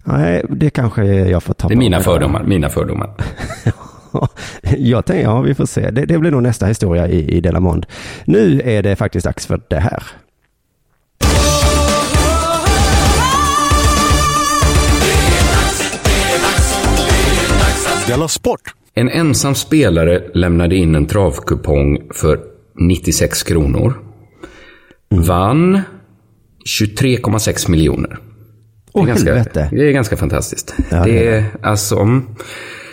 [0.04, 2.44] Nej, det kanske jag får ta Det är mina fördomar.
[2.44, 3.10] Mina fördomar.
[4.78, 5.90] jag tänker, ja, vi får se.
[5.90, 7.86] Det, det blir nog nästa historia i, i Delamond.
[8.24, 10.02] Nu är det faktiskt dags för det här.
[18.06, 18.60] Della Sport!
[18.94, 22.40] En ensam spelare lämnade in en travkupong för
[22.78, 23.94] 96 kronor.
[25.10, 25.80] Vann
[26.80, 28.08] 23,6 miljoner.
[28.08, 29.68] Det är, Åh, ganska, helvete.
[29.72, 30.74] det är ganska fantastiskt.
[30.90, 31.96] Ja, det det är alltså...
[31.98, 32.22] mm,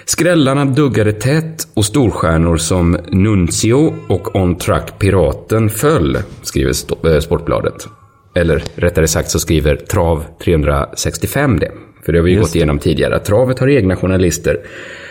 [0.07, 6.73] Skrällarna duggade tätt och storstjärnor som Nuncio och On Track Piraten föll, skriver
[7.13, 7.87] eh, Sportbladet.
[8.35, 11.71] Eller rättare sagt så skriver Trav 365 det.
[12.05, 13.19] För det har vi ju gått igenom tidigare.
[13.19, 14.57] Travet har egna journalister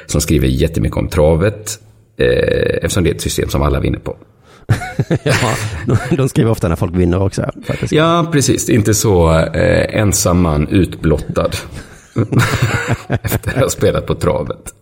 [0.06, 1.78] som skriver jättemycket om travet.
[2.18, 2.28] Eh,
[2.82, 4.16] eftersom det är ett system som alla vinner på.
[5.22, 5.34] ja,
[5.86, 7.50] de, de skriver ofta när folk vinner också.
[7.90, 8.68] Ja, precis.
[8.68, 11.50] Inte så eh, ensam man utblottad.
[13.08, 14.74] Efter att ha spelat på travet.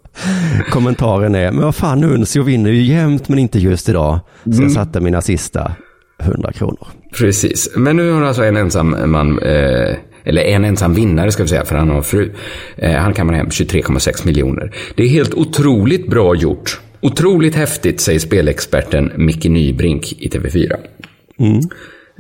[0.70, 4.20] Kommentaren är, men vad fan, Nuncio vinner ju jämt, men inte just idag.
[4.56, 5.72] Så jag satte mina sista
[6.22, 6.86] 100 kronor.
[7.18, 7.70] Precis.
[7.76, 11.64] Men nu har alltså en ensam man, eh, eller en ensam vinnare ska vi säga,
[11.64, 12.32] för han har fru.
[12.76, 14.74] Eh, han kammar hem 23,6 miljoner.
[14.94, 16.80] Det är helt otroligt bra gjort.
[17.02, 20.76] Otroligt häftigt, säger spelexperten Micke Nybrink i TV4.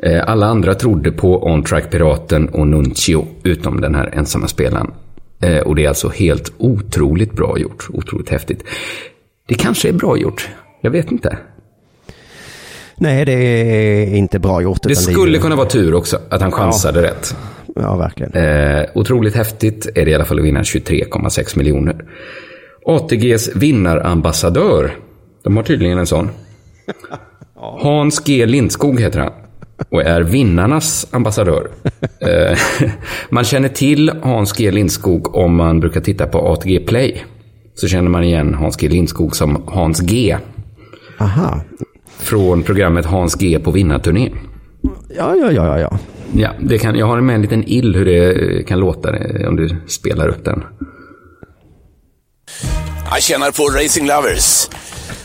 [0.02, 4.90] Eh, alla andra trodde på On Track Piraten och Nuncio, utom den här ensamma spelaren.
[5.42, 7.86] Eh, och det är alltså helt otroligt bra gjort.
[7.92, 8.64] Otroligt häftigt.
[9.48, 10.48] Det kanske är bra gjort.
[10.80, 11.38] Jag vet inte.
[12.96, 14.82] Nej, det är inte bra gjort.
[14.82, 17.36] Det skulle ju- kunna vara tur också, att han chansade rätt.
[17.74, 18.32] Ja, verkligen.
[18.32, 22.04] Eh, otroligt häftigt är det i alla fall att vinna 23,6 miljoner.
[22.86, 24.96] ATGs vinnarambassadör.
[25.42, 26.30] De har tydligen en sån.
[27.54, 29.32] Hans G Lindskog heter han.
[29.90, 31.68] Och är vinnarnas ambassadör.
[32.20, 32.58] Eh,
[33.30, 37.24] man känner till Hans G Lindskog om man brukar titta på ATG Play.
[37.74, 40.36] Så känner man igen Hans G Lindskog som Hans G.
[41.18, 41.60] Aha.
[42.18, 44.30] Från programmet Hans G på vinnarturné.
[45.16, 45.98] Ja, ja, ja, ja,
[46.32, 46.50] ja.
[46.60, 49.76] Det kan, jag har med en liten ill hur det kan låta eh, om du
[49.86, 50.62] spelar upp den.
[53.14, 54.68] Jag tjänar på Racing Lovers.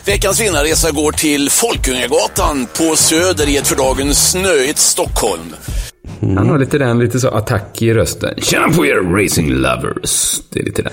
[0.06, 5.54] Veckans vinnarresa går till Folkungagatan på Söder i ett för dagen snöigt Stockholm.
[6.20, 8.34] Han har lite den, lite så attack i rösten.
[8.38, 10.40] Tjena på er racing lovers.
[10.52, 10.92] Det är lite den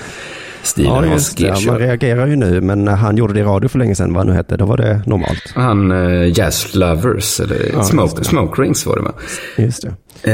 [0.63, 1.43] stilen Ja, just det.
[1.43, 4.17] Ja, man reagerar ju nu, men han gjorde det i radio för länge sedan, vad
[4.17, 5.53] han nu hette, då var det normalt.
[5.55, 8.23] Han uh, Jazz Lovers, eller just smoke, det.
[8.23, 9.13] smoke Rings var det va?
[9.57, 9.85] Just
[10.21, 10.31] det.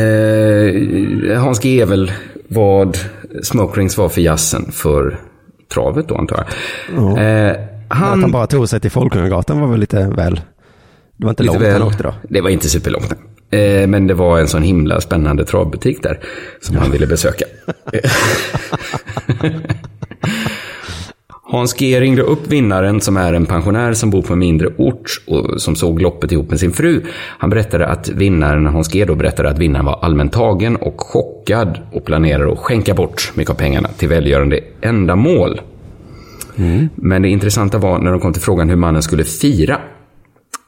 [1.31, 2.11] Eh, Hans G väl
[2.47, 2.97] vad
[3.43, 5.19] Smoke Rings var för jazzen för
[5.73, 6.47] travet då antar jag.
[7.49, 7.51] Eh,
[7.87, 10.41] Att han, han bara tog sig till Folkungagatan var väl lite väl...
[11.17, 12.13] Det var inte långt väl- han åkte då.
[12.29, 13.13] Det var inte superlångt.
[13.51, 16.19] Eh, men det var en sån himla spännande travbutik där
[16.61, 17.45] som han ville besöka.
[21.51, 25.23] Hans G ringde upp vinnaren som är en pensionär som bor på en mindre ort
[25.27, 27.01] och som såg loppet ihop med sin fru.
[27.13, 31.79] Han berättade att vinnaren, Hans G då berättade att vinnaren var allmänt tagen och chockad
[31.91, 35.61] och planerar att skänka bort mycket av pengarna till välgörande ändamål.
[36.95, 39.77] Men det intressanta var när de kom till frågan hur mannen skulle fira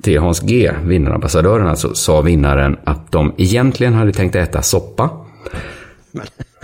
[0.03, 5.09] till Hans G, vinnarambassadören alltså, sa vinnaren att de egentligen hade tänkt äta soppa.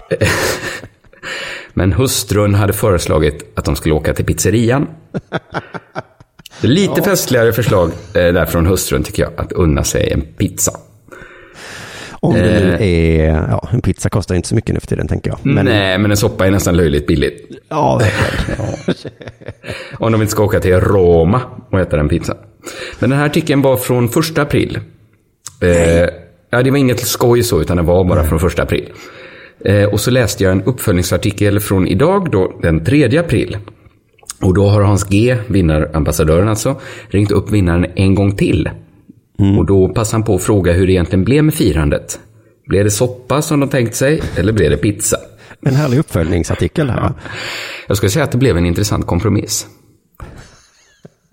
[1.73, 4.87] Men hustrun hade föreslagit att de skulle åka till pizzerian.
[6.61, 10.21] Det är lite festligare förslag eh, där från hustrun tycker jag, att unna sig en
[10.21, 10.71] pizza.
[12.21, 12.81] Om det nu Eh.
[12.81, 15.39] är, ja, en pizza kostar inte så mycket nu för tiden tänker jag.
[15.43, 17.49] Men, Nej, men en soppa är nästan löjligt billigt.
[17.69, 18.71] ja, verkligen.
[19.99, 22.37] Om de inte ska åka till Roma och äta den pizzan.
[22.99, 24.79] Men den här artikeln var från första april.
[25.61, 25.69] Eh,
[26.49, 28.89] ja, det var inget skoj så, utan det var bara från första april.
[29.65, 33.57] Eh, och så läste jag en uppföljningsartikel från idag, då, den 3 april.
[34.41, 38.69] Och då har Hans G, vinnarambassadören alltså, ringt upp vinnaren en gång till.
[39.57, 42.19] Och då passade han på att fråga hur det egentligen blev med firandet.
[42.67, 45.17] Blev det soppa som de tänkt sig, eller blev det pizza?
[45.61, 47.11] En härlig uppföljningsartikel här.
[47.87, 49.67] Jag skulle säga att det blev en intressant kompromiss.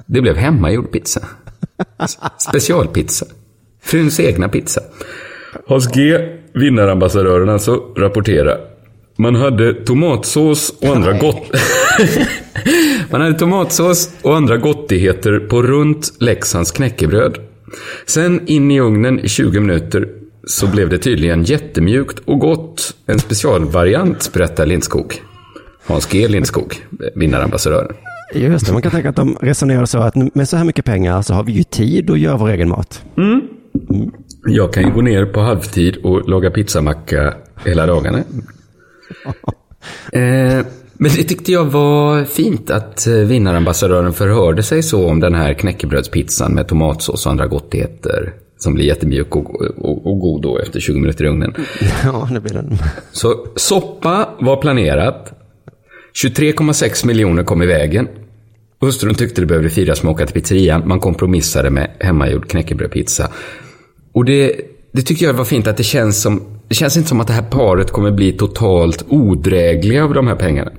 [0.06, 1.20] Det blev hemmagjord pizza.
[2.48, 3.26] Specialpizza.
[3.82, 4.80] Fruns egna pizza.
[5.66, 6.18] Hans G,
[6.56, 8.60] vinnarambassadören alltså, rapporterar.
[9.18, 11.50] Man hade tomatsås och andra gott...
[13.10, 17.38] Man hade tomatsås och andra gottigheter på runt Leksands knäckebröd.
[18.06, 20.08] Sen in i ugnen i 20 minuter
[20.46, 22.94] så blev det tydligen jättemjukt och gott.
[23.06, 25.22] En specialvariant, berättar Lindskog.
[25.86, 26.74] Hans G Lindskog,
[27.14, 27.96] vinnarambassadören.
[28.34, 31.22] Just det, man kan tänka att de resonerar så att med så här mycket pengar
[31.22, 33.02] så har vi ju tid att göra vår egen mat.
[34.48, 38.24] Jag kan ju gå ner på halvtid och laga pizzamacka hela dagarna.
[40.12, 45.34] Eh, men det tyckte jag var fint att eh, vinnarambassadören förhörde sig så om den
[45.34, 48.32] här knäckebrödspizzan med tomatsås och andra gottigheter.
[48.58, 51.54] Som blir jättemjuk och, och, och god då efter 20 minuter i ugnen.
[52.04, 52.78] Ja, det blir den.
[53.12, 55.32] Så soppa var planerat.
[56.24, 58.08] 23,6 miljoner kom i vägen.
[58.80, 60.88] Hustrun tyckte det behövde firas med att åka till pizzerian.
[60.88, 63.30] Man kompromissade med hemmagjord knäckebrödpizza.
[64.16, 64.60] Och det,
[64.92, 66.42] det tycker jag var fint att det känns som...
[66.68, 70.34] Det känns inte som att det här paret kommer bli totalt odrägliga av de här
[70.36, 70.70] pengarna.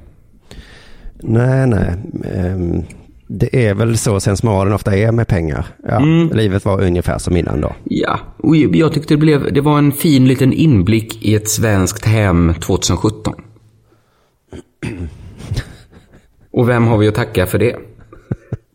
[1.20, 1.94] Nej, nej.
[2.36, 2.84] Ehm,
[3.28, 5.66] Det är väl så sensmoralen ofta är med pengar.
[5.88, 6.00] Ja,
[6.34, 7.76] Livet var ungefär som innan då.
[7.84, 12.06] Ja, och jag tyckte det, blev, det var en fin liten inblick i ett svenskt
[12.06, 13.34] hem 2017.
[16.52, 17.76] Och vem har vi att tacka för det?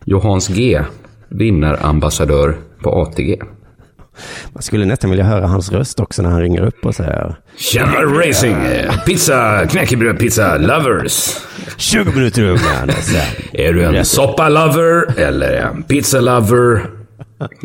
[0.05, 0.83] Johans G,
[1.29, 3.39] vinnarambassadör på ATG.
[4.63, 8.03] Man skulle nästan vilja höra hans röst också när han ringer upp och säger Tjena
[8.03, 8.57] racing!
[9.07, 11.37] Pizza, knäckebröd, pizza lovers.
[11.77, 12.57] 20 minuter
[13.03, 13.21] sen-
[13.53, 16.81] Är du en soppa-lover eller en pizza-lover?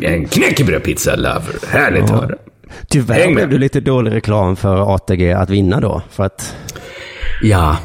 [0.02, 1.68] En knäckebröd-pizza-lover.
[1.68, 2.34] Härligt att höra.
[2.88, 6.02] Tyvärr Häng blev det lite dålig reklam för ATG att vinna då.
[6.10, 6.56] För att,
[7.42, 7.76] Ja,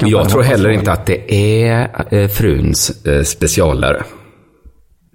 [0.00, 4.02] jag tror heller inte att det är eh, fruns eh, specialare.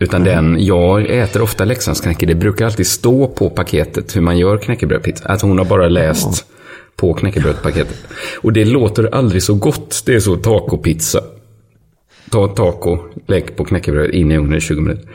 [0.01, 2.25] Utan den, jag äter ofta Leksandsknäcke.
[2.25, 5.27] Det brukar alltid stå på paketet hur man gör knäckebrödpizza.
[5.27, 6.45] Att hon har bara läst
[6.95, 8.03] på knäckebrödpaketet.
[8.41, 10.03] Och det låter aldrig så gott.
[10.05, 11.19] Det är så tacopizza.
[12.29, 15.09] Ta taco, lägg på knäckebröd in i ugnen i 20 minuter.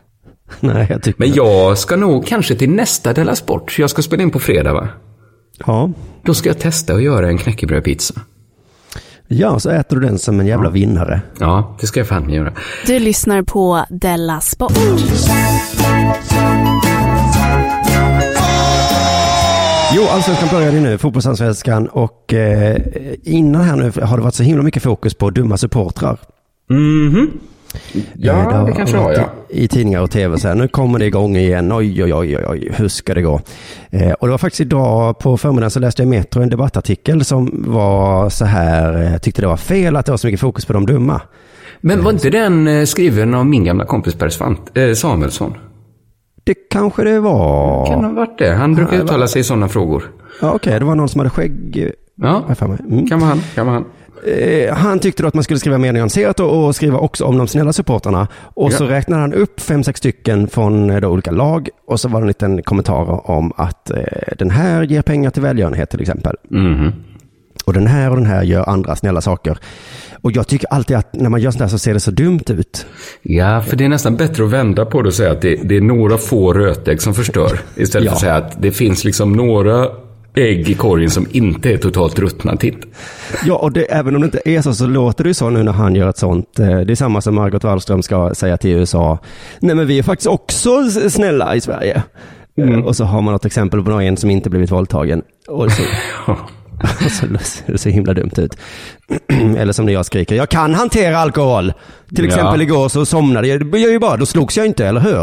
[0.60, 3.78] nej, jag tycker Men jag ska nog kanske till nästa Della Sport.
[3.78, 4.88] Jag ska spela in på fredag va?
[5.66, 5.92] Ja.
[6.22, 8.14] Då ska jag testa att göra en knäckebrödpizza.
[9.32, 11.20] Ja, så äter du den som en jävla vinnare.
[11.38, 12.52] Ja, det ska jag fan göra.
[12.86, 14.72] Du lyssnar på Della Sport.
[19.94, 21.88] Jo, allsvenskan började ju nu, fotbollsallsvenskan.
[21.88, 22.76] Och eh,
[23.22, 26.18] innan här nu har det varit så himla mycket fokus på dumma supportrar.
[28.14, 29.30] Ja, Eh, det kanske det har, varit ja.
[29.48, 32.38] I, I tidningar och tv så här, nu kommer det igång igen, oj oj oj
[32.48, 33.40] oj, hur ska det gå?
[33.90, 37.24] Eh, och det var faktiskt idag på förmiddagen så läste jag i Metro en debattartikel
[37.24, 40.64] som var så här, eh, tyckte det var fel att det var så mycket fokus
[40.64, 41.20] på de dumma.
[41.80, 45.54] Men var inte den skriven av min gamla kompis Per Svant, eh, Samuelsson?
[46.44, 47.86] Det kanske det var.
[47.86, 48.54] Kan ha varit det.
[48.54, 50.02] Han brukar det uttala sig i sådana frågor.
[50.40, 51.90] Ja, Okej, det var någon som hade skägg.
[52.14, 52.80] Ja, har jag.
[52.80, 53.06] Mm.
[53.06, 53.40] kan vara han.
[53.54, 53.84] Kan vara han.
[54.26, 57.38] Eh, han tyckte då att man skulle skriva mer nyanserat och, och skriva också om
[57.38, 58.28] de snälla supportrarna.
[58.42, 58.90] Och så Ja.
[58.90, 61.68] räknade han upp fem, sex stycken från eh, då olika lag.
[61.86, 63.96] Och så var det en liten kommentar om att eh,
[64.38, 66.36] den här ger pengar till välgörenhet till exempel.
[66.50, 66.92] Mhm.
[67.64, 69.58] Och den här och den här gör andra snälla saker.
[70.22, 72.40] Och jag tycker alltid att när man gör sånt här så ser det så dumt
[72.48, 72.86] ut.
[73.22, 75.76] Ja, för det är nästan bättre att vända på det och säga att det, det
[75.76, 77.60] är några få rötägg som förstör.
[77.76, 78.10] Istället Ja.
[78.10, 79.86] för att säga att det finns liksom några
[80.36, 82.56] ägg i korgen som inte är totalt ruttna.
[82.56, 82.76] Titt.
[83.44, 85.62] Ja, och det, även om det inte är så, så låter det ju så nu
[85.62, 86.58] när han gör ett sånt.
[86.58, 89.18] eh, Det är samma som Margot Wallström ska säga till USA.
[89.60, 92.02] Nej, men vi är faktiskt också snälla i Sverige.
[92.58, 95.22] Eh, Och så har man något exempel på någon som inte blivit våldtagen.
[95.48, 95.82] Och så,
[96.26, 96.38] och
[97.10, 98.56] så ser det så himla dumt ut.
[99.58, 101.72] Eller som när jag skriker, jag kan hantera alkohol.
[102.16, 102.62] Till exempel Ja.
[102.66, 105.22] igår så somnade jag, gör ju bara, då slogs jag inte, eller hur?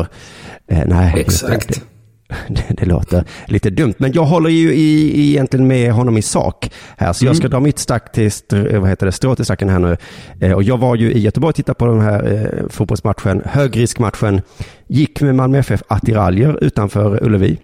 [0.72, 1.82] Eh, nej, Exakt.
[2.70, 7.14] Det, låter lite dumt, men jag håller ju i, egentligen med honom i sak här,
[7.14, 9.80] så jag ska dra mitt stack till, str- vad heter det, strå till stacken här
[9.80, 9.98] nu.
[10.40, 14.42] Eh, och jag var ju i Göteborg och tittade på den här eh, fotbollsmatchen, högriskmatchen,
[14.88, 17.58] gick med Malmö FF attiraljer utanför Ullevi.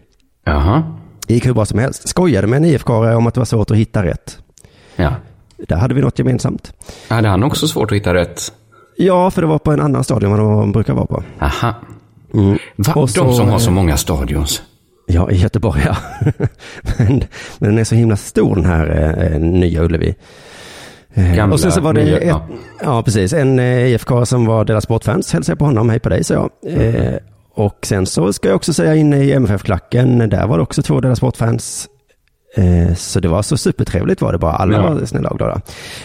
[0.46, 0.84] Jaha.
[1.28, 2.08] Gick hur bra som helst.
[2.10, 4.38] Skojade med en IFK om att det var svårt att hitta rätt.
[4.96, 5.14] Ja.
[5.58, 6.74] Där hade vi något gemensamt.
[7.10, 8.54] Hade han också svårt att hitta rätt?
[8.98, 11.24] Ja, för det var på en annan stadion än vad de brukar vara på.
[11.42, 11.74] Aha.
[12.34, 12.58] Mm.
[12.76, 12.94] Va?
[12.96, 14.62] Och så, De som har eh, så många stadions.
[15.08, 15.96] Ja, i Göteborg ja.
[16.98, 17.24] men,
[17.60, 20.16] men den är så himla stor den här eh, nya Ullevi.
[21.14, 22.48] Eh, Gamla, och sen så var det nya, ett, ja.
[22.82, 23.04] ja.
[23.04, 26.24] precis, en eh, IFK som var deras sportfans, hälsade jag på honom, hej på dig,
[26.24, 26.50] så jag.
[26.68, 27.14] Eh,
[27.56, 31.00] och sen så ska jag också säga in i MFF-klacken, där var det också två
[31.00, 31.90] deras sportfans.
[32.58, 34.82] Eh, så det var så supertrevligt var det bara, alla Ja.
[34.94, 35.62] var snälla och glada.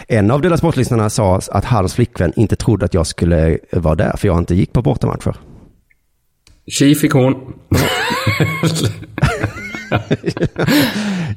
[0.08, 4.16] En av deras sportlyssnarna sa att hans flickvän inte trodde att jag skulle vara där,
[4.16, 5.34] för jag inte gick på bortamatcher.
[6.70, 7.34] Tji fick hon.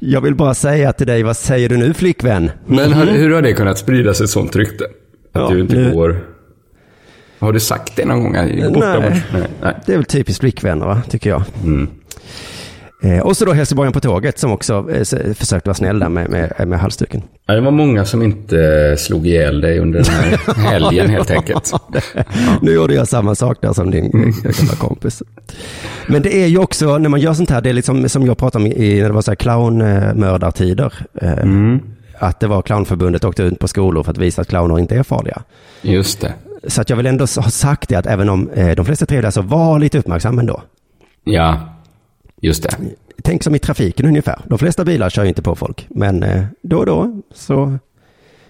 [0.00, 2.50] Jag vill bara säga till dig, vad säger du nu flickvän?
[2.66, 4.84] Men har, hur har det kunnat sprida sig ett sånt rykte?
[4.84, 4.90] Att
[5.32, 6.24] Ja, du inte nu- går...
[7.38, 8.32] Har du sagt det någon gång?
[8.32, 8.70] Nej.
[8.72, 9.22] Nej.
[9.62, 9.74] Nej.
[9.86, 11.02] Det är väl typiskt flickvänner, va?
[11.10, 11.42] tycker jag.
[11.64, 11.88] Mm.
[13.02, 16.30] Eh, och så då hälsoborgaren på tåget som också eh, försökte vara snäll där med,
[16.30, 17.22] med, med halsduken.
[17.46, 21.72] Ja, det var många som inte slog ihjäl dig under den här helgen helt enkelt.
[22.62, 25.22] Nu gjorde jag samma sak där som din eh, gamla kompis.
[26.06, 28.38] Men det är ju också, när man gör sånt här, det är liksom som jag
[28.38, 30.92] pratade om i, när det var så här clownmördartider.
[31.22, 31.80] Eh, Mm.
[32.18, 35.02] Att det var clownförbundet åkte ut på skolor för att visa att clowner inte är
[35.02, 35.42] farliga.
[35.82, 36.32] Just det.
[36.66, 39.06] Så att jag vill ändå ha sagt det att även om eh, de flesta är
[39.06, 40.62] trevliga så var lite uppmärksam ändå.
[41.24, 41.60] Ja,
[42.42, 42.76] just det.
[43.22, 44.38] Tänk som i trafiken ungefär.
[44.46, 47.78] De flesta bilar kör ju inte på folk, men eh, då och då så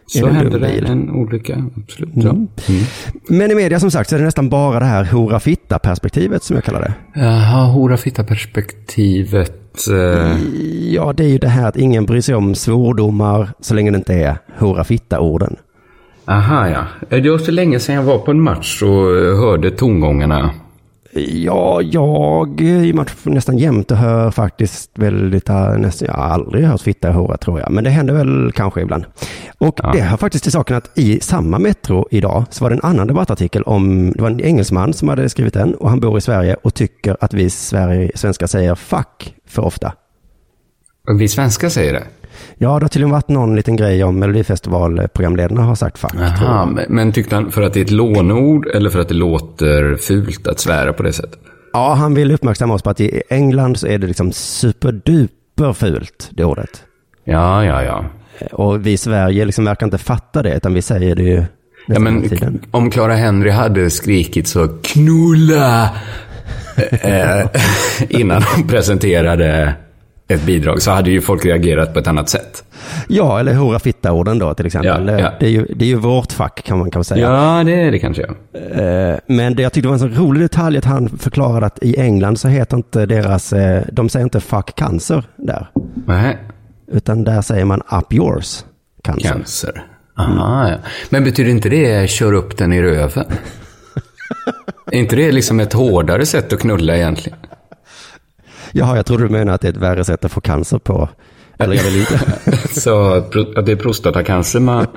[0.07, 1.65] Så det en hände dum det en olycka.
[1.77, 2.11] Absolut.
[2.15, 2.31] Ja.
[2.31, 2.49] Mm.
[3.29, 6.43] Men i media som sagt så är det nästan bara det här hora fitta perspektivet
[6.43, 7.21] som jag kallar det.
[7.21, 9.59] Jaha, hora fitta perspektivet.
[9.91, 10.37] Eh,
[10.93, 13.97] Ja, det är ju det här att ingen bryr sig om svordomar så länge det
[13.97, 15.57] inte är hora fitta orden.
[16.25, 16.85] aha, ja.
[17.19, 20.51] Det var så länge sedan jag var på en match och eh, hörde tongångarna.
[21.15, 26.81] Ja, jag i match nästan jämt hör faktiskt väldigt, äh, nästan, jag har aldrig hört
[26.81, 29.05] fitta och hora tror jag, men det händer väl kanske ibland.
[29.59, 29.93] Och Ja.
[29.93, 33.07] det hör faktiskt till saken att i samma Metro idag så var det en annan
[33.07, 36.57] debattartikel om, det var en engelsman som hade skrivit den och han bor i Sverige
[36.63, 39.93] och tycker att vi Sverige, svenskar säger fuck för ofta.
[41.19, 42.05] Vi svenskar säger det.
[42.59, 46.15] Ja, det har tydligen varit någon liten grej om Melodifestivalprogramledarna har sagt fuck.
[46.15, 49.15] Aha, men, men tyckte han för att det är ett låneord eller för att det
[49.15, 51.39] låter fult att svära på det sättet?
[51.73, 56.31] Ja, han vill uppmärksamma oss på att i England så är det liksom superduper fult,
[56.31, 56.83] det ordet.
[57.25, 58.05] Ja, ja, ja.
[58.53, 61.45] Och vi i Sverige liksom verkar inte fatta det, utan vi säger det ju
[61.87, 62.25] Ja, men
[62.71, 65.91] om Clara Henry hade skrikit så knulla
[66.91, 67.47] eh,
[68.09, 69.75] innan hon presenterade
[70.29, 72.65] ett bidrag så hade ju folk reagerat på ett annat sätt.
[73.09, 75.09] Ja, eller hora fitta-orden då till exempel.
[75.09, 75.33] Ja, ja.
[75.41, 77.27] Det, är ju, det är ju vårt fack kan man kanske säga.
[77.31, 78.23] Ja, det är det kanske.
[78.23, 82.01] Eh, Men det jag tyckte var en så rolig detalj att han förklarade att i
[82.01, 85.67] England så heter inte deras, eh, de säger inte fuck cancer där.
[86.07, 86.39] Nej,
[86.93, 88.65] Utan där säger man up yours
[89.05, 89.29] cancer.
[89.29, 89.85] cancer.
[90.19, 90.77] Aha, ja.
[91.11, 93.25] Men betyder inte det kör upp den i röven?
[94.93, 97.39] är inte det liksom ett hårdare sätt att knulla egentligen?
[98.73, 101.09] Jaha, jag trodde du menade att det är ett värre sätt att få cancer på.
[101.59, 102.21] Eller jag vill inte.
[102.81, 103.21] Så
[103.67, 104.87] det är prostatacancer man...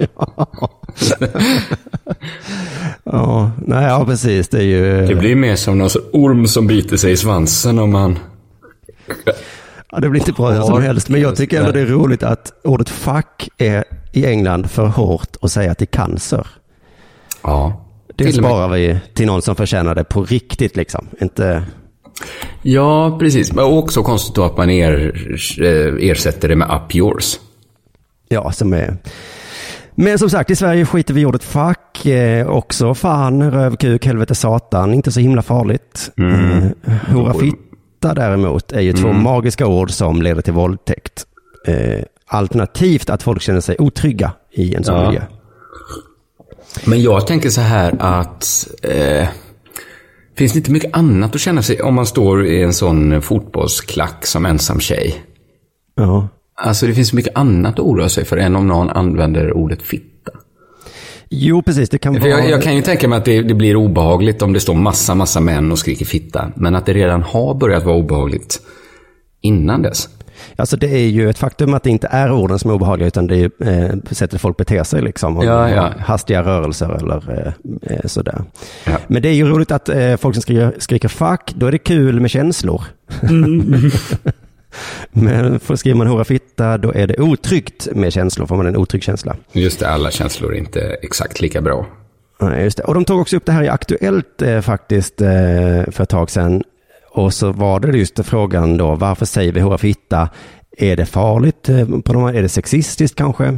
[3.04, 4.50] ja, nej, ja, precis.
[4.50, 5.08] Det är ju...
[5.08, 8.20] Det blir mer som någon orm som biter sig i svansen om man...
[9.92, 12.24] Ja, det blir inte bra hur som helst, men jag tycker ändå det är roligt
[12.24, 16.48] att ordet fuck är i England för hårt att säga till cancer.
[17.44, 17.86] Ja.
[18.16, 21.08] Det sparar vi till någon som förtjänar det på riktigt liksom.
[21.22, 21.64] Inte...
[22.62, 23.54] Ja, precis.
[23.54, 25.14] Men också konstigt då att man er,
[25.62, 27.40] eh, ersätter det med up yours.
[28.30, 28.98] Ja, som är...
[29.98, 32.06] Men som sagt, i Sverige skiter vi i ordet fuck.
[32.06, 34.94] Eh, också fan, röv, kuk, helvete, satan.
[34.94, 36.12] Inte så himla farligt.
[36.18, 36.74] Mm.
[37.14, 41.26] hora, fitta däremot är ju två magiska ord som leder till våldtäkt.
[41.68, 45.06] Eh, alternativt att folk känner sig otrygga i en sån Ja.
[45.08, 45.22] miljö.
[46.86, 48.68] Men jag tänker så här att...
[48.84, 49.28] Eh,
[50.38, 54.26] finns det inte mycket annat att känna sig om man står i en sån fotbollsklack
[54.26, 55.16] som ensam tjej?
[55.96, 56.28] Ja.
[56.58, 60.32] Alltså det finns mycket annat att oroa sig för än om någon använder ordet fitta.
[61.30, 61.90] Jo, precis.
[61.90, 62.30] Det kan vara...
[62.30, 65.16] jag, jag kan ju tänka mig att det, det blir obehagligt om det står massa,
[65.16, 66.52] massa män och skriker fitta.
[66.56, 68.62] Men att det redan har börjat vara obehagligt
[69.42, 70.10] innan dess.
[70.56, 73.28] Alltså det är ju ett faktum att det inte är orden som är obehagliga utan
[73.28, 75.38] det är eh, sättet folk beter sig liksom.
[75.38, 75.94] Om Ja, ja.
[76.00, 77.54] Hastiga rörelser eller eh,
[77.96, 78.44] eh, sådär.
[78.86, 78.98] Ja.
[79.08, 81.78] Men det är ju roligt att eh, folk som skriker, skriker fuck, då är det
[81.78, 82.84] kul med känslor.
[85.12, 88.78] Men för skriver man hora fitta, då är det otryggt med känslor, får man en
[88.78, 89.36] otrygg känsla.
[89.52, 91.86] Just det, alla känslor är inte exakt lika bra.
[92.40, 92.84] Ja, just det.
[92.84, 95.28] Och de tog också upp det här i Aktuellt eh, faktiskt eh,
[95.92, 96.64] för ett tag sedan.
[97.16, 100.30] Och så var det just frågan då, varför säger vi hora fitta?
[100.78, 101.70] Är det farligt?
[101.70, 103.58] eh, På de, är det sexistiskt kanske?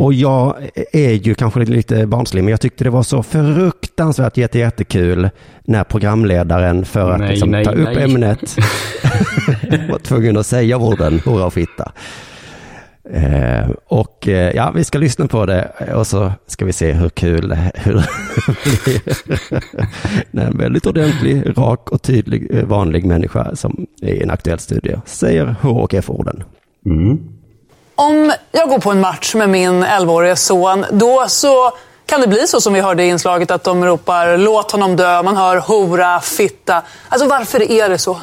[0.00, 0.56] Och jag
[0.92, 5.30] är ju kanske lite barnslig, men jag tyckte det var så fruktansvärt jätte, jättekul
[5.64, 8.04] när programledaren för att Nej, liksom, nej, ta upp nej.
[8.04, 8.56] ämnet
[9.90, 11.92] var tvungen att säga orden hora och fitta.
[13.10, 17.08] Eh, och eh, ja, vi ska lyssna på det och så ska vi se hur
[17.08, 17.92] kul det hur
[18.84, 19.00] blir.
[20.30, 24.58] När en väldigt ordentlig, rak och tydlig eh, vanlig människa som är i en aktuell
[24.58, 26.44] studie säger H och F-orden.
[27.94, 31.72] Om jag går på en match med min 11-årige son, då så
[32.06, 35.22] kan det bli så som vi hörde i inslaget att de ropar låt honom dö,
[35.22, 36.82] man hör hora, fitta.
[37.08, 38.18] Alltså varför är det så?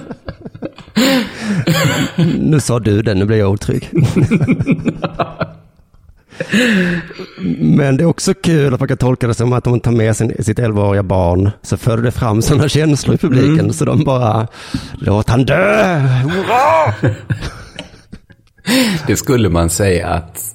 [2.38, 3.90] Nu sa du det, nu blir jag otrygg.
[7.58, 9.92] Men det är också kul att man kan tolka det som att om man tar
[9.92, 14.04] med sin, sitt 11-åriga barn så föder det fram sådana känslor i publiken så de
[14.04, 14.46] bara
[14.98, 15.98] låt han dö!
[15.98, 16.94] Hurra!
[19.06, 20.54] Det skulle man säga att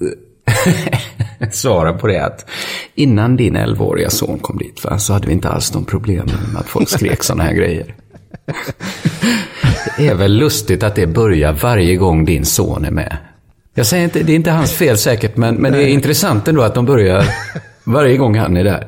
[1.54, 2.46] svara på det att
[2.94, 6.60] innan din 11-åriga son kom dit va, så hade vi inte alls de problemen med
[6.60, 7.94] att folk skrek sådana här grejer.
[9.96, 13.16] Det är väl lustigt att det börjar varje gång din son är med.
[13.74, 16.62] Jag säger inte, det är inte hans fel säkert, men, men det är intressant ändå
[16.62, 17.24] att de börjar
[17.84, 18.86] varje gång han är där.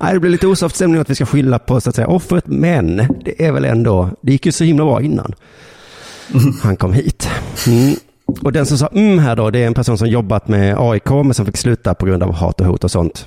[0.00, 2.44] Nej, det blir lite osoft stämning att vi ska skylla på så att säga offret,
[2.46, 5.34] men det är väl ändå, det gick ju så himla bra innan
[6.62, 7.28] han kom hit.
[7.66, 7.94] Mm.
[8.40, 11.10] Och den som sa mm här då, det är en person som jobbat med AIK
[11.10, 13.26] men som fick sluta på grund av hat och hot och sånt.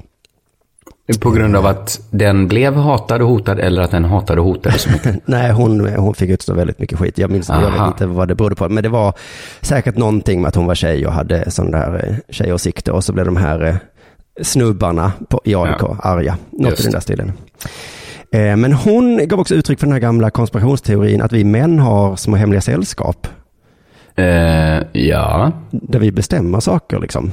[1.19, 4.77] På grund av att den blev hatad och hotad eller att den hatade och hotade
[4.79, 5.15] så mycket.
[5.27, 7.17] Nej, hon, hon fick utstå väldigt mycket skit.
[7.17, 8.69] Jag minns jag vet inte vad det berodde på.
[8.69, 9.13] Men det var
[9.61, 12.91] säkert någonting med att hon var tjej och hade sådana där eh, tjejåsikter.
[12.91, 13.75] Och så blev de här eh,
[14.41, 15.97] snubbarna på, i AIK Ja.
[16.03, 16.37] arga.
[16.51, 17.31] Något Just i den där stilen.
[18.31, 22.15] Eh, Men hon gav också uttryck för den här gamla konspirationsteorin att vi män har
[22.15, 23.27] små hemliga sällskap.
[24.15, 27.31] Eh, ja, Där vi bestämmer saker liksom.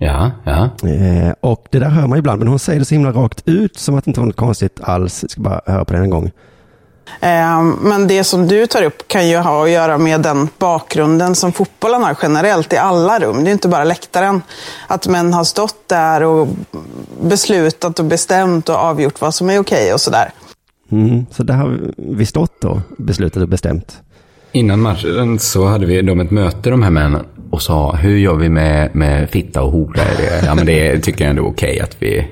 [0.00, 0.88] Ja, ja.
[0.88, 2.38] Eh, Och det där hör man ibland.
[2.38, 4.80] Men hon säger det så himla rakt ut som att det inte var något konstigt
[4.82, 5.22] alls.
[5.22, 6.30] Jag ska bara höra på den en gång.
[7.20, 11.34] Eh, Men det som du tar upp kan ju ha att göra med den bakgrunden
[11.34, 13.44] som fotbollen har generellt i alla rum.
[13.44, 14.42] Det är inte bara läktaren.
[14.86, 16.48] Att män har stått där och
[17.22, 20.30] beslutat och bestämt och avgjort vad som är okej och sådär.
[20.92, 21.26] Mm.
[21.30, 23.98] Så där har vi stått då, beslutat och bestämt.
[24.52, 28.34] Innan matchen så hade vi de ett möte, de här männen, och sa hur gör
[28.34, 30.00] vi med, med fitta och hora?
[30.46, 32.26] Ja, men det tycker jag ändå är okej att vi...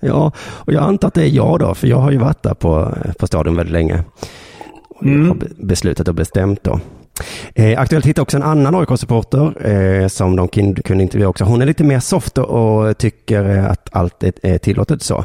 [0.00, 2.54] Ja, och jag antar att det är jag då, för jag har ju varit där
[2.54, 4.04] på, på stadion väldigt länge.
[4.88, 6.80] Och jag har be- beslutat och bestämt då.
[7.54, 11.44] Eh, Aktuellt hittade också en annan AIK-supporter eh, som de kunde intervjua också.
[11.44, 15.24] Hon är lite mer soft och, tycker eh, att allt är, är tillåtet så.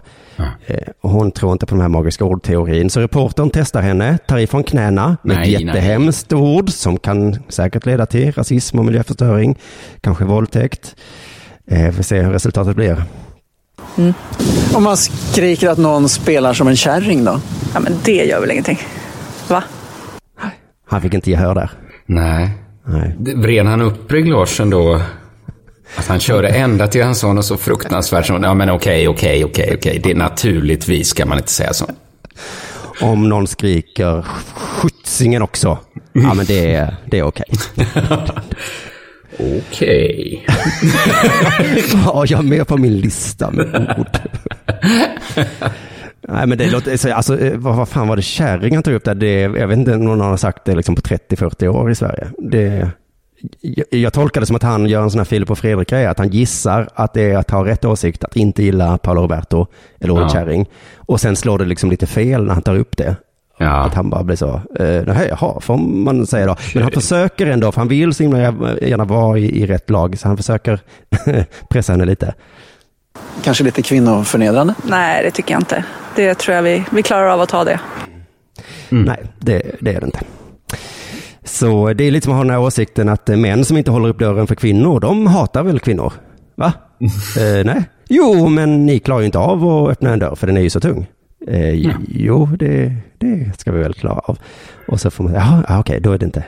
[0.67, 2.89] Eh, och hon tror inte på den här magiska ordteorin.
[2.89, 7.85] Så reportern testar henne, tar ifrån knäna med Nej, ett jättehemskt ord som kan säkert
[7.85, 9.57] leda till rasism och miljöförstöring,
[10.01, 10.95] kanske våldtäkt.
[11.67, 13.03] Eh, vi får se hur resultatet blir.
[14.73, 17.39] Om man skriker att någon spelar som en kärring då?
[17.73, 18.79] Ja, men det gör väl ingenting?
[19.47, 19.63] Va?
[20.89, 21.71] Han fick inte gehör där.
[22.05, 22.49] Nej.
[22.85, 23.15] Nej.
[23.35, 25.01] Vred han upp reglagen då?
[25.95, 29.45] Att han körde ända till han sa något så fruktansvärt som, ja men okej, okej,
[29.45, 29.99] okej, okej.
[30.03, 31.85] Det är naturligtvis ska man inte säga så.
[33.01, 34.25] Om någon skriker
[34.55, 35.77] skjutsingen också,
[36.13, 37.45] ja men det är, det är okej.
[39.39, 40.45] Okej.
[42.05, 44.17] Ja, jag är med på min lista med ord.
[46.27, 48.93] Nej men det låter, så, alltså eh, vad, vad fan var det kärring han tog
[48.93, 49.15] upp där?
[49.15, 52.27] Det, jag vet inte om någon har sagt det liksom på 30-40 år i Sverige.
[52.37, 52.89] Det,
[53.61, 56.17] jag, jag tolkar det som att han gör en sån här Filip och Fredrik-grej, att
[56.19, 59.65] han gissar att det är att ha rätt åsikt, att inte gilla Paolo Roberto
[59.99, 60.29] eller ordet Ja.
[60.39, 60.69] kärring.
[60.97, 63.15] Och sen slår det liksom lite fel när han tar upp det.
[63.57, 63.85] Ja.
[63.85, 66.55] Att han bara blir så, eh, nej, jaha, får man säga då.
[66.73, 68.39] Men han försöker ändå, för han vill så himla
[68.81, 70.79] gärna vara i, i rätt lag, så han försöker
[71.69, 72.33] pressa henne lite.
[73.43, 74.73] Kanske lite kvinnoförnedrande?
[74.83, 75.83] Nej, det tycker jag inte.
[76.19, 77.79] Det tror jag vi, vi klarar av att ta det.
[78.89, 80.19] Nej, det, det är det inte.
[81.43, 83.91] Så det är lite som att ha den här åsikten att eh, män som inte
[83.91, 86.13] håller upp dörren för kvinnor, de hatar väl kvinnor?
[86.55, 86.73] Va?
[87.37, 87.83] eh, nej.
[88.09, 90.69] Jo, men ni klarar ju inte av att öppna en dörr för den är ju
[90.69, 91.07] så tung.
[91.47, 91.73] Eh,
[92.07, 94.39] Jo, det, det ska vi väl klara av.
[94.87, 96.45] Och så får man, jaha, ja, okej, då är det inte,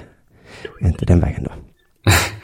[0.82, 1.52] inte den vägen då.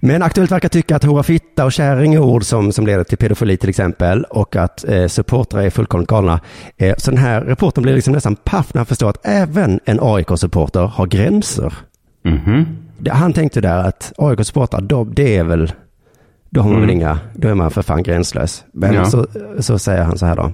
[0.00, 3.18] Men Aktuellt verkar tycka att hora fitta och kärring är ord som, som leder till
[3.18, 6.40] pedofili till exempel och att eh, supportrar är fullkomligt galna.
[6.76, 9.98] Eh, så den här reporten blir liksom nästan paff när han förstår att även en
[10.02, 11.74] AIK-supporter har gränser.
[12.24, 12.66] Mhm.
[12.98, 15.72] Det, han tänkte där att AIK-supportrar, de- det är väl,
[16.50, 18.64] då har man väl inga, då är man för fan gränslös.
[18.72, 19.04] Men Ja.
[19.04, 19.26] så,
[19.60, 20.52] så säger han så här då.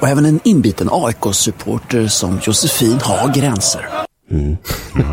[0.00, 3.86] Och även en inbiten AIK-supporter som Josefin har gränser.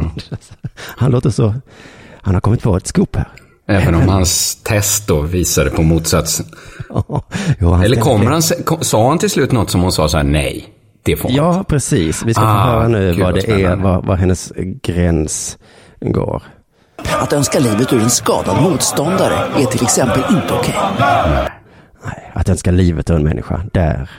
[0.75, 1.53] Han låter så,
[2.21, 3.27] han har kommit på ett scoop här.
[3.67, 6.45] Även om hans test då visade på motsatsen.
[7.59, 8.41] Jo, han Eller kommer han,
[8.83, 10.65] sa han till slut något som hon sa så här, nej,
[11.03, 11.43] det får man inte.
[11.57, 12.23] Ja, precis.
[12.25, 13.83] Vi ska få Ah, höra nu gud, vad det är, spännande.
[13.83, 14.53] vad, vad hennes
[14.83, 15.57] gräns
[16.01, 16.43] går.
[17.21, 20.75] Att önska livet ur en skadad motståndare är till exempel inte okej.
[22.05, 24.09] Nej, att önska livet ur en människa, där,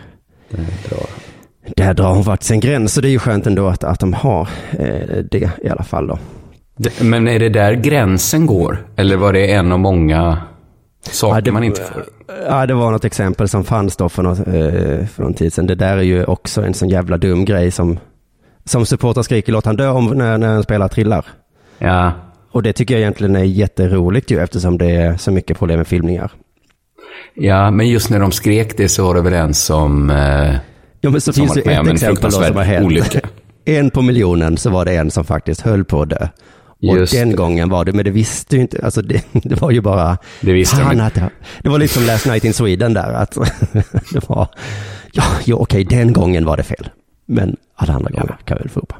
[1.76, 2.92] där drar hon faktiskt en gräns.
[2.94, 6.06] Så det är ju skönt ändå att, att de har eh, det i alla fall
[6.06, 6.18] då.
[7.00, 8.86] Men är det där gränsen går?
[8.96, 10.38] Eller var det en av många
[11.10, 12.04] saker Ja, det- man inte får?
[12.48, 15.66] Ja, det var något exempel som fanns då för, något, eh, för någon tid sedan.
[15.66, 17.98] Det där är ju också en sån jävla dum grej som,
[18.64, 21.24] som supportrar skriker låt han dö om när, när en spelare trillar.
[21.78, 22.12] Ja,
[22.52, 25.86] Och det tycker jag egentligen är jätteroligt ju eftersom det är så mycket problem med
[25.86, 26.32] filmningar.
[27.34, 30.10] ja, men just när de skrek det så var det väl en som...
[30.10, 30.54] Eh,
[31.04, 32.86] Ja, men så finns med ett exempel då som har hänt.
[32.86, 33.20] olycka.
[33.64, 36.28] En på miljonen så var det en som faktiskt höll på att dö.
[36.82, 37.36] Och Just den det.
[37.36, 40.52] gången var det, men det visste ju inte, alltså det, det var ju bara, Det
[40.52, 41.04] visste de fan inte.
[41.04, 43.30] att det, var liksom Last Night in Sweden där, att
[44.12, 44.48] det var,
[45.12, 46.88] ja, ja okej, den gången var det fel.
[47.26, 48.92] Men alla andra gånger kan vi väl få upp.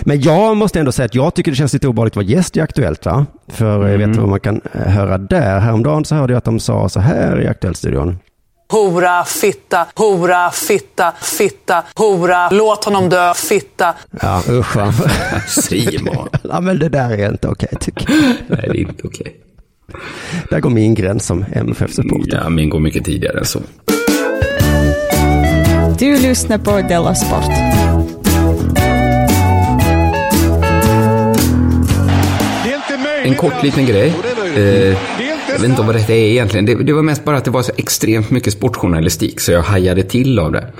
[0.00, 2.56] Men jag måste ändå säga att jag tycker det känns lite obehagligt att vara gäst
[2.56, 3.26] i Aktuellt, va?
[3.48, 4.10] För jag Mm.
[4.10, 5.60] vet vad man kan eh, höra där.
[5.60, 8.18] Häromdagen så hörde jag att de sa så här i Aktuellt-studion.
[8.72, 13.94] Hora, fitta, hora, fitta, fitta, hora, låt honom dö, fitta.
[14.22, 14.92] Ja, usch va?
[15.48, 16.28] Simon.
[16.42, 18.18] ja, men det där är inte okej tycker jag.
[18.48, 19.36] Nej, det är inte okej.
[20.50, 22.40] Där går min gräns som MFF-supporter.
[22.42, 23.60] Ja, min går mycket tidigare än så.
[25.98, 27.50] Du lyssnar på Della Sport.
[33.24, 34.14] En kort liten grej.
[34.56, 34.98] Eh,
[35.54, 36.66] jag vet inte vad detta är egentligen.
[36.66, 40.02] Det, det var mest bara att det var så extremt mycket sportjournalistik så jag hajade
[40.02, 40.72] till av det.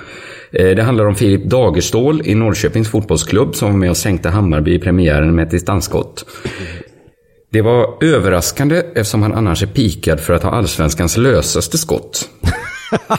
[0.52, 4.74] Eh, det handlar om Filip Dagerstål i Norrköpings fotbollsklubb som var med och sänkte Hammarby
[4.74, 6.24] i premiären med ett distansskott.
[7.52, 12.28] Det var överraskande eftersom han annars är pikad för att ha allsvenskans lösaste skott.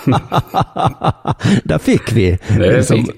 [1.64, 2.38] Där fick vi.
[2.58, 3.16] Det Liksom, fick-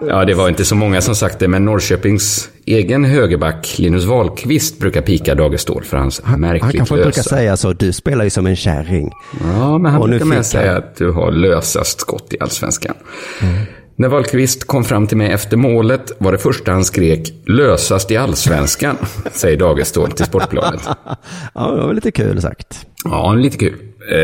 [0.00, 4.78] Ja, det var inte så många som sagt det, men Norrköpings egen högerback Linus Wahlqvist
[4.78, 8.46] brukar pika Dagerstål för hans han märkligt kanske brukar säga så, du spelar ju som
[8.46, 9.10] en kärring.
[9.40, 12.94] Ja, men han Och brukar med han- säga att du har lösast skott i allsvenskan.
[13.42, 13.54] Mm.
[13.98, 18.16] När Wahlqvist kom fram till mig efter målet var det första han skrek lösast i
[18.16, 18.96] allsvenskan,
[19.32, 20.80] säger Dagerstål till Sportbladet.
[21.54, 22.86] Ja, det var lite kul sagt.
[23.04, 23.74] Ja, lite kul.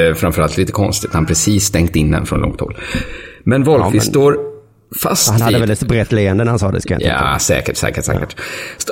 [0.08, 1.10] Eh, framförallt lite konstigt.
[1.14, 2.76] Han precis stängt in den från långt håll.
[3.44, 4.51] Men Wahlqvist Ja, men- står
[5.02, 5.60] fast Han hade vid...
[5.60, 8.36] väl ett brett leende när han sa det, ska jag Ja, säkert, säkert, säkert.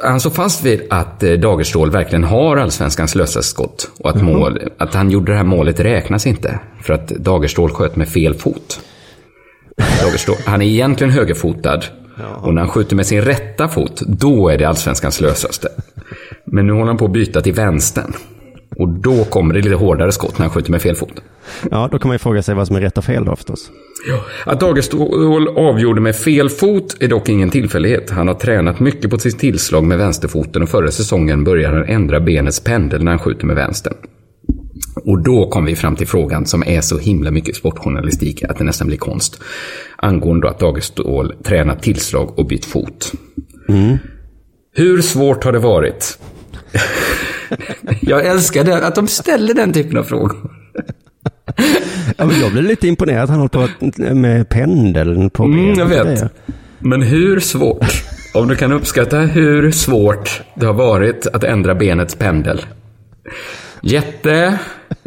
[0.02, 3.90] Han står fast vid att eh, Dagerstål verkligen har allsvenskans lösaste skott.
[3.98, 6.58] Och att, mål, att han gjorde det här målet räknas inte.
[6.82, 8.80] För att Dagerstål sköt med fel fot.
[10.02, 11.80] Dagerstål, han är egentligen högerfotad.
[12.42, 15.68] Och när han skjuter med sin rätta fot, då är det allsvenskans lösaste.
[16.44, 18.14] Men nu håller han på att byta till vänstern.
[18.80, 21.12] Och då kommer det lite hårdare skott när han skjuter med fel fot.
[21.70, 23.70] Ja, då kan man ju fråga sig vad som är rätt och fel då förstås.
[24.44, 28.10] Att Dagerstål avgjorde med fel fot är dock ingen tillfällighet.
[28.10, 32.20] Han har tränat mycket på sitt tillslag med vänsterfoten och förra säsongen började han ändra
[32.20, 33.94] benets pendel när han skjuter med vänstern.
[35.04, 38.64] Och då kom vi fram till frågan som är så himla mycket sportjournalistik att det
[38.64, 39.42] nästan blir konst.
[39.96, 43.12] Angående att Dagerstål tränat tillslag och bytt fot.
[44.74, 46.18] Hur svårt har det varit?
[48.00, 50.36] Jag älskar det, att de ställer den typen av frågor.
[52.16, 55.78] Ja, men jag blev lite imponerad att han håller på med pendeln på Mm, benet
[55.78, 56.32] jag och vet.
[56.78, 62.14] Men hur svårt, om du kan uppskatta hur svårt det har varit att ändra benets
[62.14, 62.60] pendel.
[63.82, 64.58] Jätte,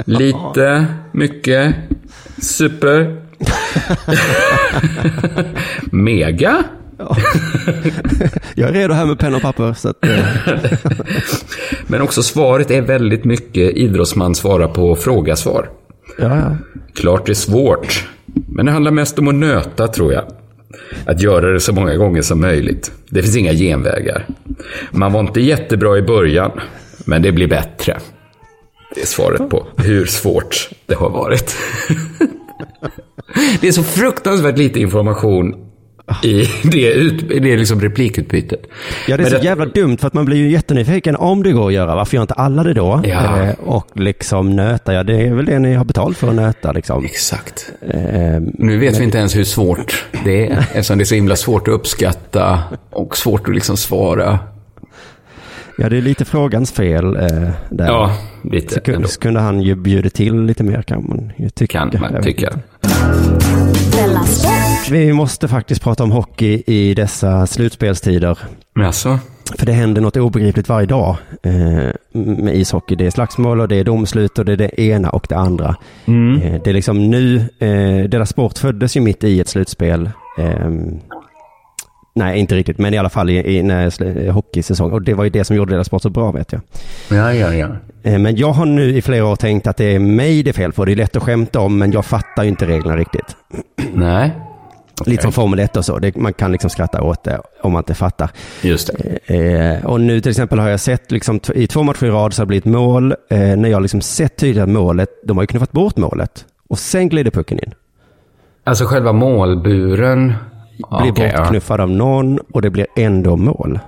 [0.06, 1.76] lite, mycket,
[2.42, 3.22] super,
[5.92, 6.64] mega.
[8.56, 9.74] Jag är redo här med penna och papper.
[9.74, 10.26] Så att, eh,
[11.88, 15.70] Men också svaret är väldigt mycket idrottsman svarar på fråga-svar.
[16.18, 16.58] ja, ja.
[16.94, 18.08] Klart det är svårt,
[18.48, 20.24] men det handlar mest om att nöta tror jag.
[21.06, 22.92] Att göra det så många gånger som möjligt.
[23.10, 24.26] Det finns inga genvägar.
[24.92, 26.52] Man var inte jättebra i början,
[27.06, 27.98] men det blir bättre.
[28.96, 31.56] Det är svaret på hur svårt det har varit.
[33.62, 35.56] Det är så fruktansvärt lite information
[36.24, 38.62] i det, ut, det liksom replikutbytet.
[39.08, 41.52] Ja, det är Men så jävla dumt för att man blir ju jättenyfiken om det
[41.52, 41.96] går att göra.
[41.96, 43.02] Varför gör inte alla det då?
[43.04, 43.42] Ja.
[43.44, 46.72] Eh, och liksom nöta, ja det är väl det ni har betalt för att nöta
[46.72, 47.06] liksom.
[47.06, 47.72] Exakt.
[47.90, 48.00] Eh,
[48.40, 51.68] Nu vet vi inte ens hur svårt det är, eftersom det är så himla svårt
[51.68, 54.40] att uppskatta och svårt att liksom svara.
[55.78, 57.88] Ja, det är lite frågans fel eh, där.
[57.88, 61.90] Ja, lite så, kunde, så kunde han ju bjuda till lite mer kan man tycka.
[61.92, 62.54] Kan man tycka.
[64.92, 68.38] Vi måste faktiskt prata om hockey i dessa slutspelstider.
[68.80, 69.20] Alltså,
[69.58, 72.96] För det händer något obegripligt varje dag eh, med ishockey.
[72.96, 75.76] Det är slagsmål och det är domslut och det är det ena och det andra.
[76.06, 76.42] Mm.
[76.42, 80.10] Eh, det är liksom nu, eh, Della Sport föddes ju mitt i ett slutspel.
[82.16, 84.92] Nej, inte riktigt, men i alla fall i, i när hockeysäsong.
[84.92, 86.62] Och det var ju det som gjorde Della Sport så bra vet jag.
[87.10, 87.68] ja, ja, ja.
[88.04, 90.54] Eh, men jag har nu i flera år tänkt att det är mig det är
[90.54, 90.86] fel på.
[90.86, 93.36] Det är lätt att skämta om, men jag fattar ju inte reglerna riktigt.
[93.94, 94.32] Nej,
[95.06, 96.00] Lite som Formel 1 och så.
[96.00, 98.30] Det, man kan liksom skratta åt det om man inte fattar.
[98.62, 98.90] just
[99.28, 99.36] det.
[99.36, 102.42] Eh, och nu till exempel har jag sett liksom, i två matcher i rad så
[102.42, 103.12] har det blivit mål.
[103.30, 106.46] Eh, när jag liksom sett tydligt att målet, de har ju knuffat bort målet.
[106.70, 107.74] Och sen glider pucken in.
[108.64, 110.34] Alltså själva målburen.
[110.78, 111.38] Blir ja.
[111.38, 113.80] bortknuffad av någon och det blir ändå mål.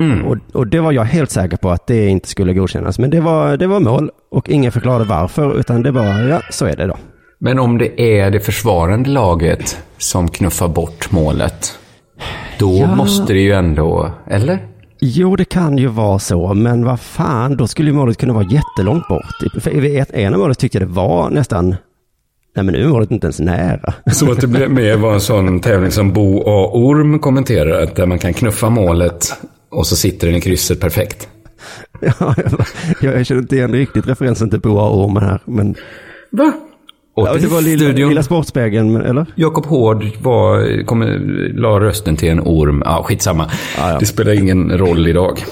[0.00, 0.24] Mm.
[0.26, 2.98] Och, och det var jag helt säker på att det inte skulle godkännas.
[2.98, 5.58] Men det var, det var mål och ingen förklarade varför.
[5.60, 6.96] Utan det var, ja så är det då.
[7.38, 11.78] Men om det är det försvarande laget som knuffar bort målet,
[12.58, 12.94] då Ja.
[12.94, 14.58] måste det ju ändå, eller?
[15.00, 18.44] Jo, det kan ju vara så, men vad fan, då skulle ju målet kunna vara
[18.50, 19.62] jättelångt bort.
[19.62, 21.74] För ett- ena målet tyckte jag det var nästan,
[22.56, 23.94] nej men nu är målet inte ens nära.
[24.12, 26.70] Så att det blev med var en sån tävling som Bo A.
[26.72, 29.32] Orm kommenterar, att där man kan knuffa målet
[29.70, 31.28] och så sitter den i krysset perfekt.
[32.00, 32.34] Ja,
[33.00, 35.74] jag, jag känner inte igen riktigt referensen till Boa Ormen här, men
[36.30, 36.52] Va?
[37.16, 38.08] Och ja, det var lilla, studion.
[38.08, 39.26] lilla Sportspegeln, eller?
[39.34, 41.02] Jakob Hård var, kom,
[41.54, 42.82] la rösten till en orm.
[42.84, 43.50] Ja, skitsamma.
[43.78, 43.98] Ja, ja.
[43.98, 45.44] Det spelar ingen roll idag.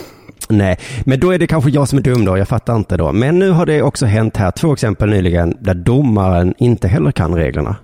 [0.51, 3.13] Nej, men då är det kanske jag som är dum då, jag fattar inte då.
[3.13, 7.35] Men nu har det också hänt här två exempel nyligen där domaren inte heller kan
[7.35, 7.77] reglerna.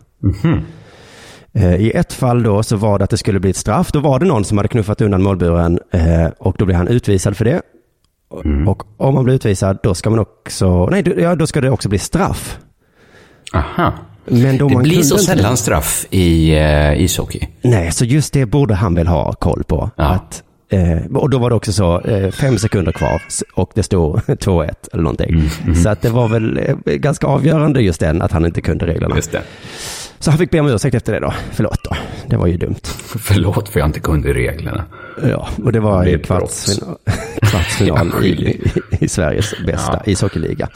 [1.55, 3.93] Eh, I ett fall då så var det att det skulle bli ett straff.
[3.93, 7.37] Då var det någon som hade knuffat undan målburen eh, och då blev han utvisad
[7.37, 7.63] för det.
[8.67, 11.71] Och om man blir utvisad då ska man också, nej då- ja, då ska det
[11.71, 12.59] också bli straff.
[13.55, 13.93] Aha.
[14.25, 17.47] Men Det domaren blir kunde så inte sällan straff i uh, ishockey.
[17.63, 19.91] Nej, så just det borde han väl ha koll på.
[19.97, 20.05] Ja.
[20.05, 23.23] Att, eh, och då var det också så, eh, fem sekunder kvar
[23.55, 25.51] och det stod 2-1 eller någonting.
[25.65, 28.87] Mm, Så att det var väl eh, ganska avgörande just den, att han inte kunde
[28.87, 29.17] reglerna.
[30.19, 31.35] Så han fick be om ursäkt efter det då.
[31.53, 31.97] Förlåt då.
[32.27, 32.81] Det var ju dumt.
[33.21, 34.85] Förlåt för jag inte kunde reglerna.
[35.31, 36.97] Ja, och det var ett kvartsfinal,
[37.43, 38.61] kvartsfinal i, i,
[39.01, 40.13] i Sveriges bästa Ja.
[40.13, 40.69] ishockeyliga.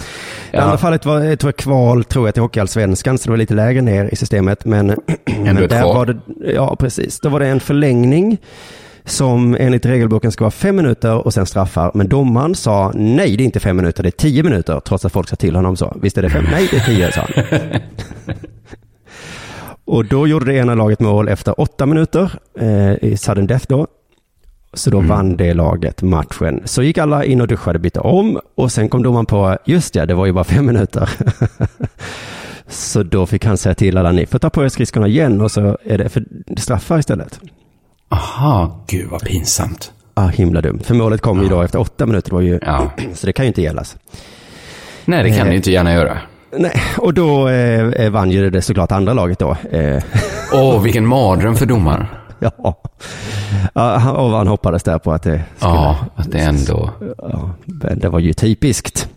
[0.51, 0.63] Det Ja.
[0.63, 3.81] andra fallet var tror jag, kval, tror jag, till Hockeyallsvenskan, så det var lite lägre
[3.83, 4.65] ner i systemet.
[4.65, 4.87] Men,
[5.25, 5.97] men där kval.
[5.97, 6.17] var det,
[6.55, 8.39] ja precis, då var det en förlängning
[9.11, 11.91] som enligt regelboken ska vara fem minuter och sen straffar.
[11.95, 15.13] Men domaren sa nej, det är inte fem minuter, det är tio minuter, trots att
[15.13, 15.97] folk sa till honom så.
[16.03, 16.47] Visst är det fem?
[16.51, 17.45] Nej, det är tio, sa han.
[19.85, 23.87] Och då gjorde det ena laget mål efter åtta minuter eh, i sudden death då.
[24.73, 26.63] Så då vann det laget matchen.
[26.65, 30.07] Så gick alla in och duschade, bytte om och sen kom domaren på, just ja,
[30.07, 31.11] det var ju bara fem minuter.
[32.69, 35.51] så då fick han säga till alla, ni får ta på er skridskorna igen och
[35.51, 36.25] så är det för
[36.57, 37.41] straffar istället.
[38.11, 39.93] Aha, gud vad pinsamt.
[40.15, 40.81] Ah, himla dumt.
[40.85, 42.91] För målet kom ju då efter åtta minuter, det var ju, Ja.
[43.15, 43.97] så det kan ju inte gällas.
[45.05, 46.19] Nej, det kan du inte gärna göra.
[46.59, 49.57] Nej, och då eh, vann ju det såklart andra laget då.
[49.71, 50.03] Eh,
[50.53, 52.07] Åh, vilken mardröm för domaren.
[52.39, 52.53] ja.
[53.75, 56.91] ja, han- och han hoppades där på att det skulle Ja, att det ändå...
[57.19, 57.51] Ja,
[57.97, 59.09] det var ju typiskt.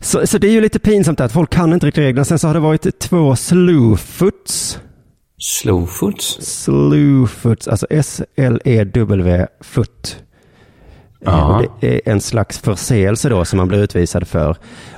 [0.00, 2.24] Så, så det är ju lite pinsamt att folk kan inte riktigt reglerna.
[2.24, 4.78] Sen så har det varit två slowfoots.
[5.38, 6.38] Slowfoots?
[6.40, 10.22] Slowfoots, alltså S-L-E-W foot.
[11.20, 11.56] Ja.
[11.56, 14.56] Och Det är en slags förseelse då som man blir utvisad för.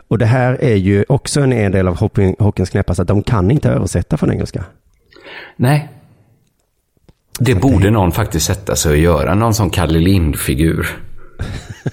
[0.08, 3.50] Och det här är ju också en, del av hockey- hockeyns knäppaste, att de kan
[3.50, 4.64] inte översätta från engelska.
[5.56, 5.88] Nej.
[7.40, 9.34] Det borde någon faktiskt sätta sig och göra.
[9.34, 10.86] Någon sån Kalle Lind-figur.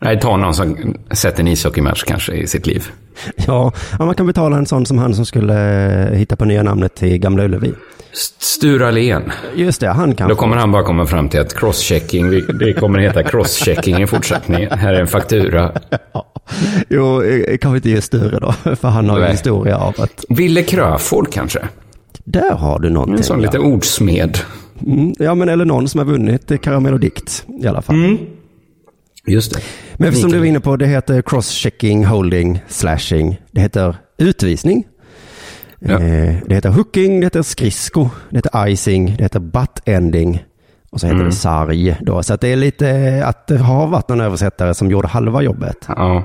[0.00, 2.86] Nej, ta någon som sett en ishockeymatch kanske i sitt liv.
[3.36, 6.62] Ja, ja, man kan betala en sån som han som skulle eh, hitta på nya
[6.62, 7.72] namnet till Gamla Ullevi.
[8.12, 9.32] St- Sture Allén.
[9.56, 12.98] Just det, han kan Då kommer han bara komma fram till att crosschecking, det kommer
[12.98, 14.78] heta crosschecking i fortsättningen.
[14.78, 15.72] Här är en faktura.
[16.88, 20.24] Jo, eh, kanske inte just Sture då, för han har ju en historia av att
[20.28, 21.60] Ville Kröford kanske?
[22.24, 23.16] där har du någonting.
[23.16, 23.46] En sån ja.
[23.46, 24.38] lite ordsmed.
[24.86, 27.96] Mm, ja, men eller någon som har vunnit Karamell och dikt i alla fall.
[27.96, 28.18] Mm.
[29.28, 29.60] Just det.
[29.96, 33.40] Men som du var inne på, det heter cross-checking, holding, slashing.
[33.50, 34.84] Det heter utvisning.
[35.80, 35.92] Ja.
[36.00, 40.38] Eh, det heter hooking, det heter skridsko, det heter icing, det heter butt-ending
[40.90, 41.26] och så heter Mm.
[41.30, 41.96] det sarg.
[42.00, 42.22] Då.
[42.22, 45.84] Så att det är lite att det har varit någon översättare som gjorde halva jobbet.
[45.88, 46.22] Ja.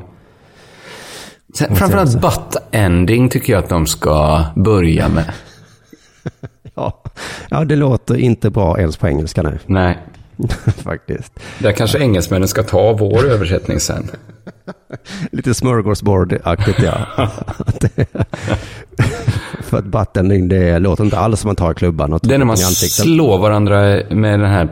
[1.58, 5.26] Sen, framförallt butt-ending tycker jag att de ska börja med.
[6.76, 7.04] Ja.
[7.50, 9.60] ja, det låter inte bra ens på engelska nu.
[9.66, 9.98] Nej.
[10.84, 11.34] Faktiskt.
[11.60, 14.10] Där kanske engelsmännen ska ta vår översättning sen.
[15.32, 17.28] Lite smörgåsbord-aktigt ja.
[19.62, 22.46] För att buttending, det låter inte alls som man tar klubban och Det är när
[22.46, 24.68] man slår varandra med den här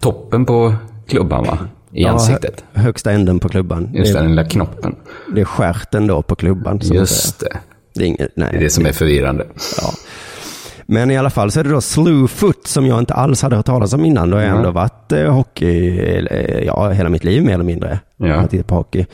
[0.00, 0.74] toppen på
[1.08, 1.58] klubban va?
[1.92, 2.64] I Ja, ansiktet.
[2.72, 3.90] hö- högsta änden på klubban.
[3.94, 4.94] Just det, den lilla knoppen.
[5.34, 6.80] det är stjärten då på klubban.
[6.82, 7.56] Just det.
[7.94, 8.48] Det är inget, nej.
[8.50, 9.46] Det är det som är förvirrande.
[9.80, 9.92] Ja.
[10.86, 13.66] Men i alla fall så är det då slewfoot som jag inte alls hade hört
[13.66, 14.30] talas om innan.
[14.30, 14.58] Då har jag Mm.
[14.58, 15.98] ändå varit eh, hockey,
[16.30, 17.98] eh, ja hela mitt liv mer eller mindre.
[18.16, 18.26] Ja.
[18.26, 19.06] Jag har tittat på hockey.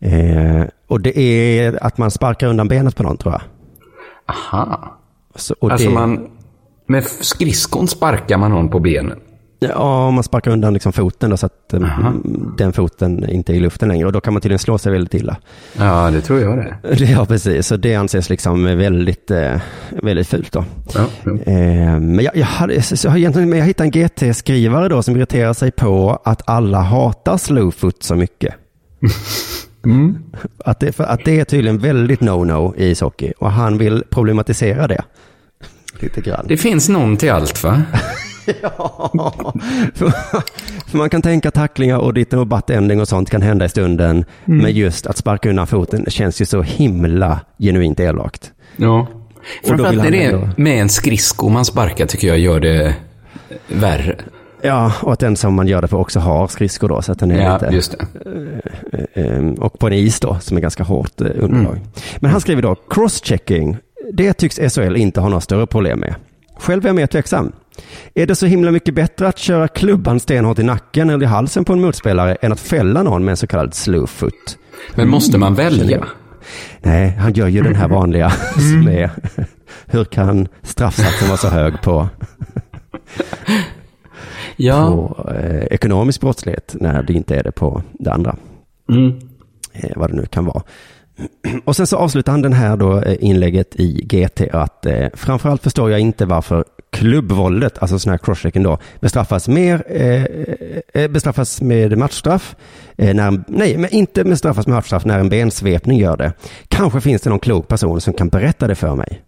[0.00, 3.42] Eh, och det är att man sparkar undan benet på någon tror jag.
[4.36, 4.92] Aha.
[5.34, 6.28] Så, Alltså det, man...
[6.88, 9.18] Med skridskon sparkar man någon på benen.
[9.58, 12.12] Ja, man sparkar undan liksom foten då, så att eh, Aha.
[12.58, 14.06] den foten inte är i luften längre.
[14.06, 15.36] Och då kan man tydligen slå sig väldigt illa.
[15.78, 16.94] Ja, det tror jag det.
[17.04, 17.66] Ja, precis.
[17.66, 20.64] Så det anses liksom väldigt, eh, väldigt fult då.
[20.94, 21.52] Ja, ja.
[21.52, 25.70] Eh, men jag, jag, hade, så jag, jag hittade en GT-skrivare då som irriterar sig
[25.70, 28.54] på att alla hatar slowfoot så mycket.
[30.64, 35.04] Att, det, att det är tydligen väldigt no-no i ishockey och han vill problematisera det.
[36.00, 36.46] Lite grann.
[36.48, 37.82] Det finns någon till allt va?
[38.62, 39.52] Ja,
[39.94, 40.12] för,
[40.96, 44.24] man kan tänka tacklingar och ditten och butt-ending och sånt kan hända i stunden.
[44.44, 48.52] Men just att sparka undan foten känns ju så himla genuint elakt.
[48.76, 49.06] Ja.
[49.64, 52.94] Framförallt när han det är med en skridsko man sparkar tycker jag gör det
[53.68, 54.16] värre.
[54.62, 57.02] Ja, och att den som man gör det för också har skridskor då.
[57.02, 58.06] Så att den är Ja, lite, just det.
[59.14, 61.76] eh, och på en is då, som är ganska hårt eh, underlag.
[61.76, 61.88] Mm.
[62.18, 63.76] Men han skriver då, crosschecking,
[64.12, 66.14] det tycks SHL inte ha några större problem med.
[66.58, 67.52] Själv är jag mer tveksam.
[68.14, 71.64] Är det så himla mycket bättre att köra klubban stenhårt i nacken eller i halsen
[71.64, 74.58] på en motspelare än att fälla någon med en så kallad slowfoot?
[74.94, 76.04] Men måste man välja?
[76.80, 79.10] Nej, han gör ju den här vanliga som är,
[79.86, 82.08] hur kan straffsatsen vara så hög på,
[84.56, 84.86] Ja.
[84.86, 88.36] på eh, ekonomisk brottslighet när det inte är det på det andra?
[88.88, 89.18] Mm.
[89.72, 90.62] eh, vad det nu kan vara.
[91.64, 95.62] Och sen så avslutar han den här då eh, inlägget i GT att eh, framförallt
[95.62, 100.24] förstår jag inte varför klubbvåldet, alltså sån här crosschecken då, bestraffas mer, eh,
[100.94, 102.56] eh, bestraffas med matchstraff,
[102.96, 106.32] eh, när, nej, men inte bestraffas med matchstraff när en bensvepning gör det.
[106.68, 109.22] Kanske finns det någon klok person som kan berätta det för mig.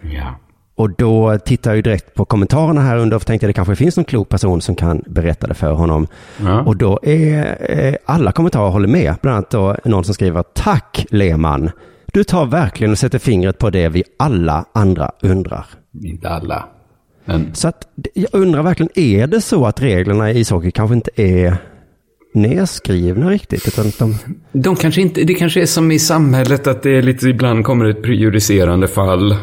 [0.00, 0.34] Ja.
[0.76, 3.96] Och då tittar jag direkt på kommentarerna här under och tänkte att det kanske finns
[3.96, 6.06] någon klok person som kan berätta det för honom.
[6.42, 6.60] Ja.
[6.60, 9.14] Och då är eh, alla kommentarer håller med.
[9.22, 11.70] Bland annat då någon som skriver Tack Lehmann.
[12.12, 15.66] Du tar verkligen och sätter fingret på det vi alla andra undrar.
[16.02, 16.64] Inte alla.
[17.24, 21.10] Men Så att jag undrar verkligen, är det så att reglerna i ishockey kanske inte
[21.16, 21.56] är
[22.34, 23.68] nedskrivna riktigt?
[23.68, 24.18] Utan de,
[24.52, 27.84] de kanske inte, det kanske är som i samhället att det är lite, ibland kommer
[27.84, 29.36] ett prejudicerande fall.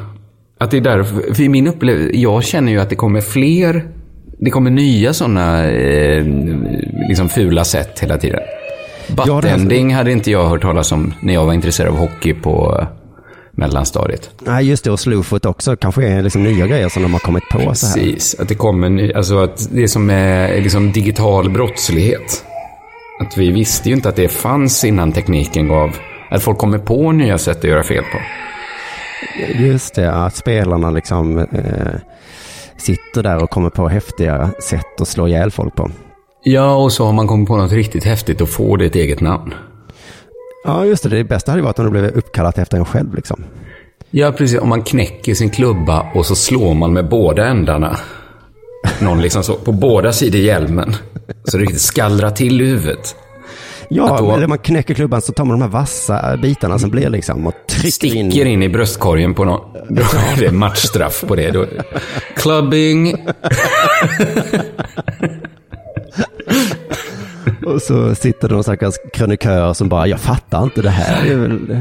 [0.61, 3.87] Att det är därför, för i min upplevelse, jag känner ju att det kommer fler,
[4.39, 6.25] det kommer nya sådana eh,
[7.09, 8.39] liksom fula sätt hela tiden.
[9.17, 12.77] Ja, Buttending hade inte jag hört talas om när jag var intresserad av hockey på
[12.81, 12.87] eh,
[13.51, 14.29] mellanstadiet.
[14.39, 17.49] nej, just det, och slowfoot också kanske är liksom nya grejer som de har kommit
[17.51, 17.59] på.
[17.59, 22.45] Precis, att det kommer ny, alltså att det som är liksom digital brottslighet.
[23.21, 25.95] Att vi visste ju inte att det fanns innan tekniken gav,
[26.29, 28.17] att folk kommer på nya sätt att göra fel på.
[29.55, 31.95] Just det, att spelarna liksom eh,
[32.77, 35.91] sitter där och kommer på häftiga sätt att slå ihjäl folk på.
[36.43, 39.21] Ja, och så har man kommit på något riktigt häftigt och får det ett eget
[39.21, 39.53] namn.
[40.63, 41.09] Ja, just det.
[41.09, 43.43] Det bästa hade varit om det blev uppkallat efter en själv liksom.
[44.11, 44.59] Ja, precis.
[44.59, 47.97] Om man knäcker sin klubba och så slår man med båda ändarna.
[48.99, 50.95] Någon liksom så, på båda sidor hjälmen.
[51.43, 53.15] Så det riktigt skallrar till i huvudet.
[53.93, 56.89] Ja, Att då- eller man knäcker klubban så tar man de här vassa bitarna som
[56.89, 58.31] blir liksom och trycker in.
[58.31, 59.59] Sticker in i bröstkorgen på någon.
[59.89, 61.51] Då är det matchstraff på det.
[61.51, 61.65] Då,
[62.35, 63.15] clubbing.
[67.65, 71.23] Och så sitter det någon stackars krönikör som bara, jag fattar inte det här.
[71.25, 71.77] Det är väl,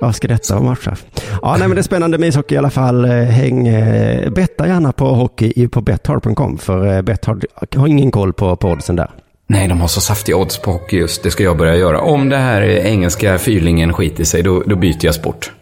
[0.00, 1.04] vad ska detta vara matchstraff?
[1.42, 3.04] Ja, nej men det är spännande med ishockey i alla fall.
[3.06, 7.44] Häng, eh, betta gärna på hockey på betthard.com för eh, Betthard
[7.76, 9.10] har ingen koll på, på oddsen där.
[9.48, 11.22] Nej, de har så saftiga odds på hockey just.
[11.22, 12.00] Det ska jag börja göra.
[12.00, 15.52] Om det här engelska fyrlingen skiter sig, då, då byter jag sport.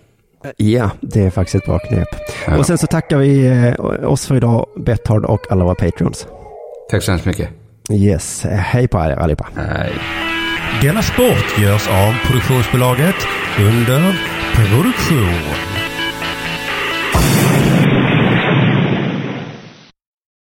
[0.57, 2.09] Ja, det är faktiskt ett bra knep.
[2.47, 2.57] Ja.
[2.57, 6.27] Och sen så tackar vi eh, oss för idag, Betthard och alla våra patrons.
[6.91, 7.49] Tack så hemskt mycket.
[7.93, 9.47] Yes, eh, hej på er allihopa.
[9.55, 9.93] Nej.
[10.83, 13.17] Denna sport görs av produktionsbolaget
[13.59, 14.21] under
[14.55, 15.41] produktion.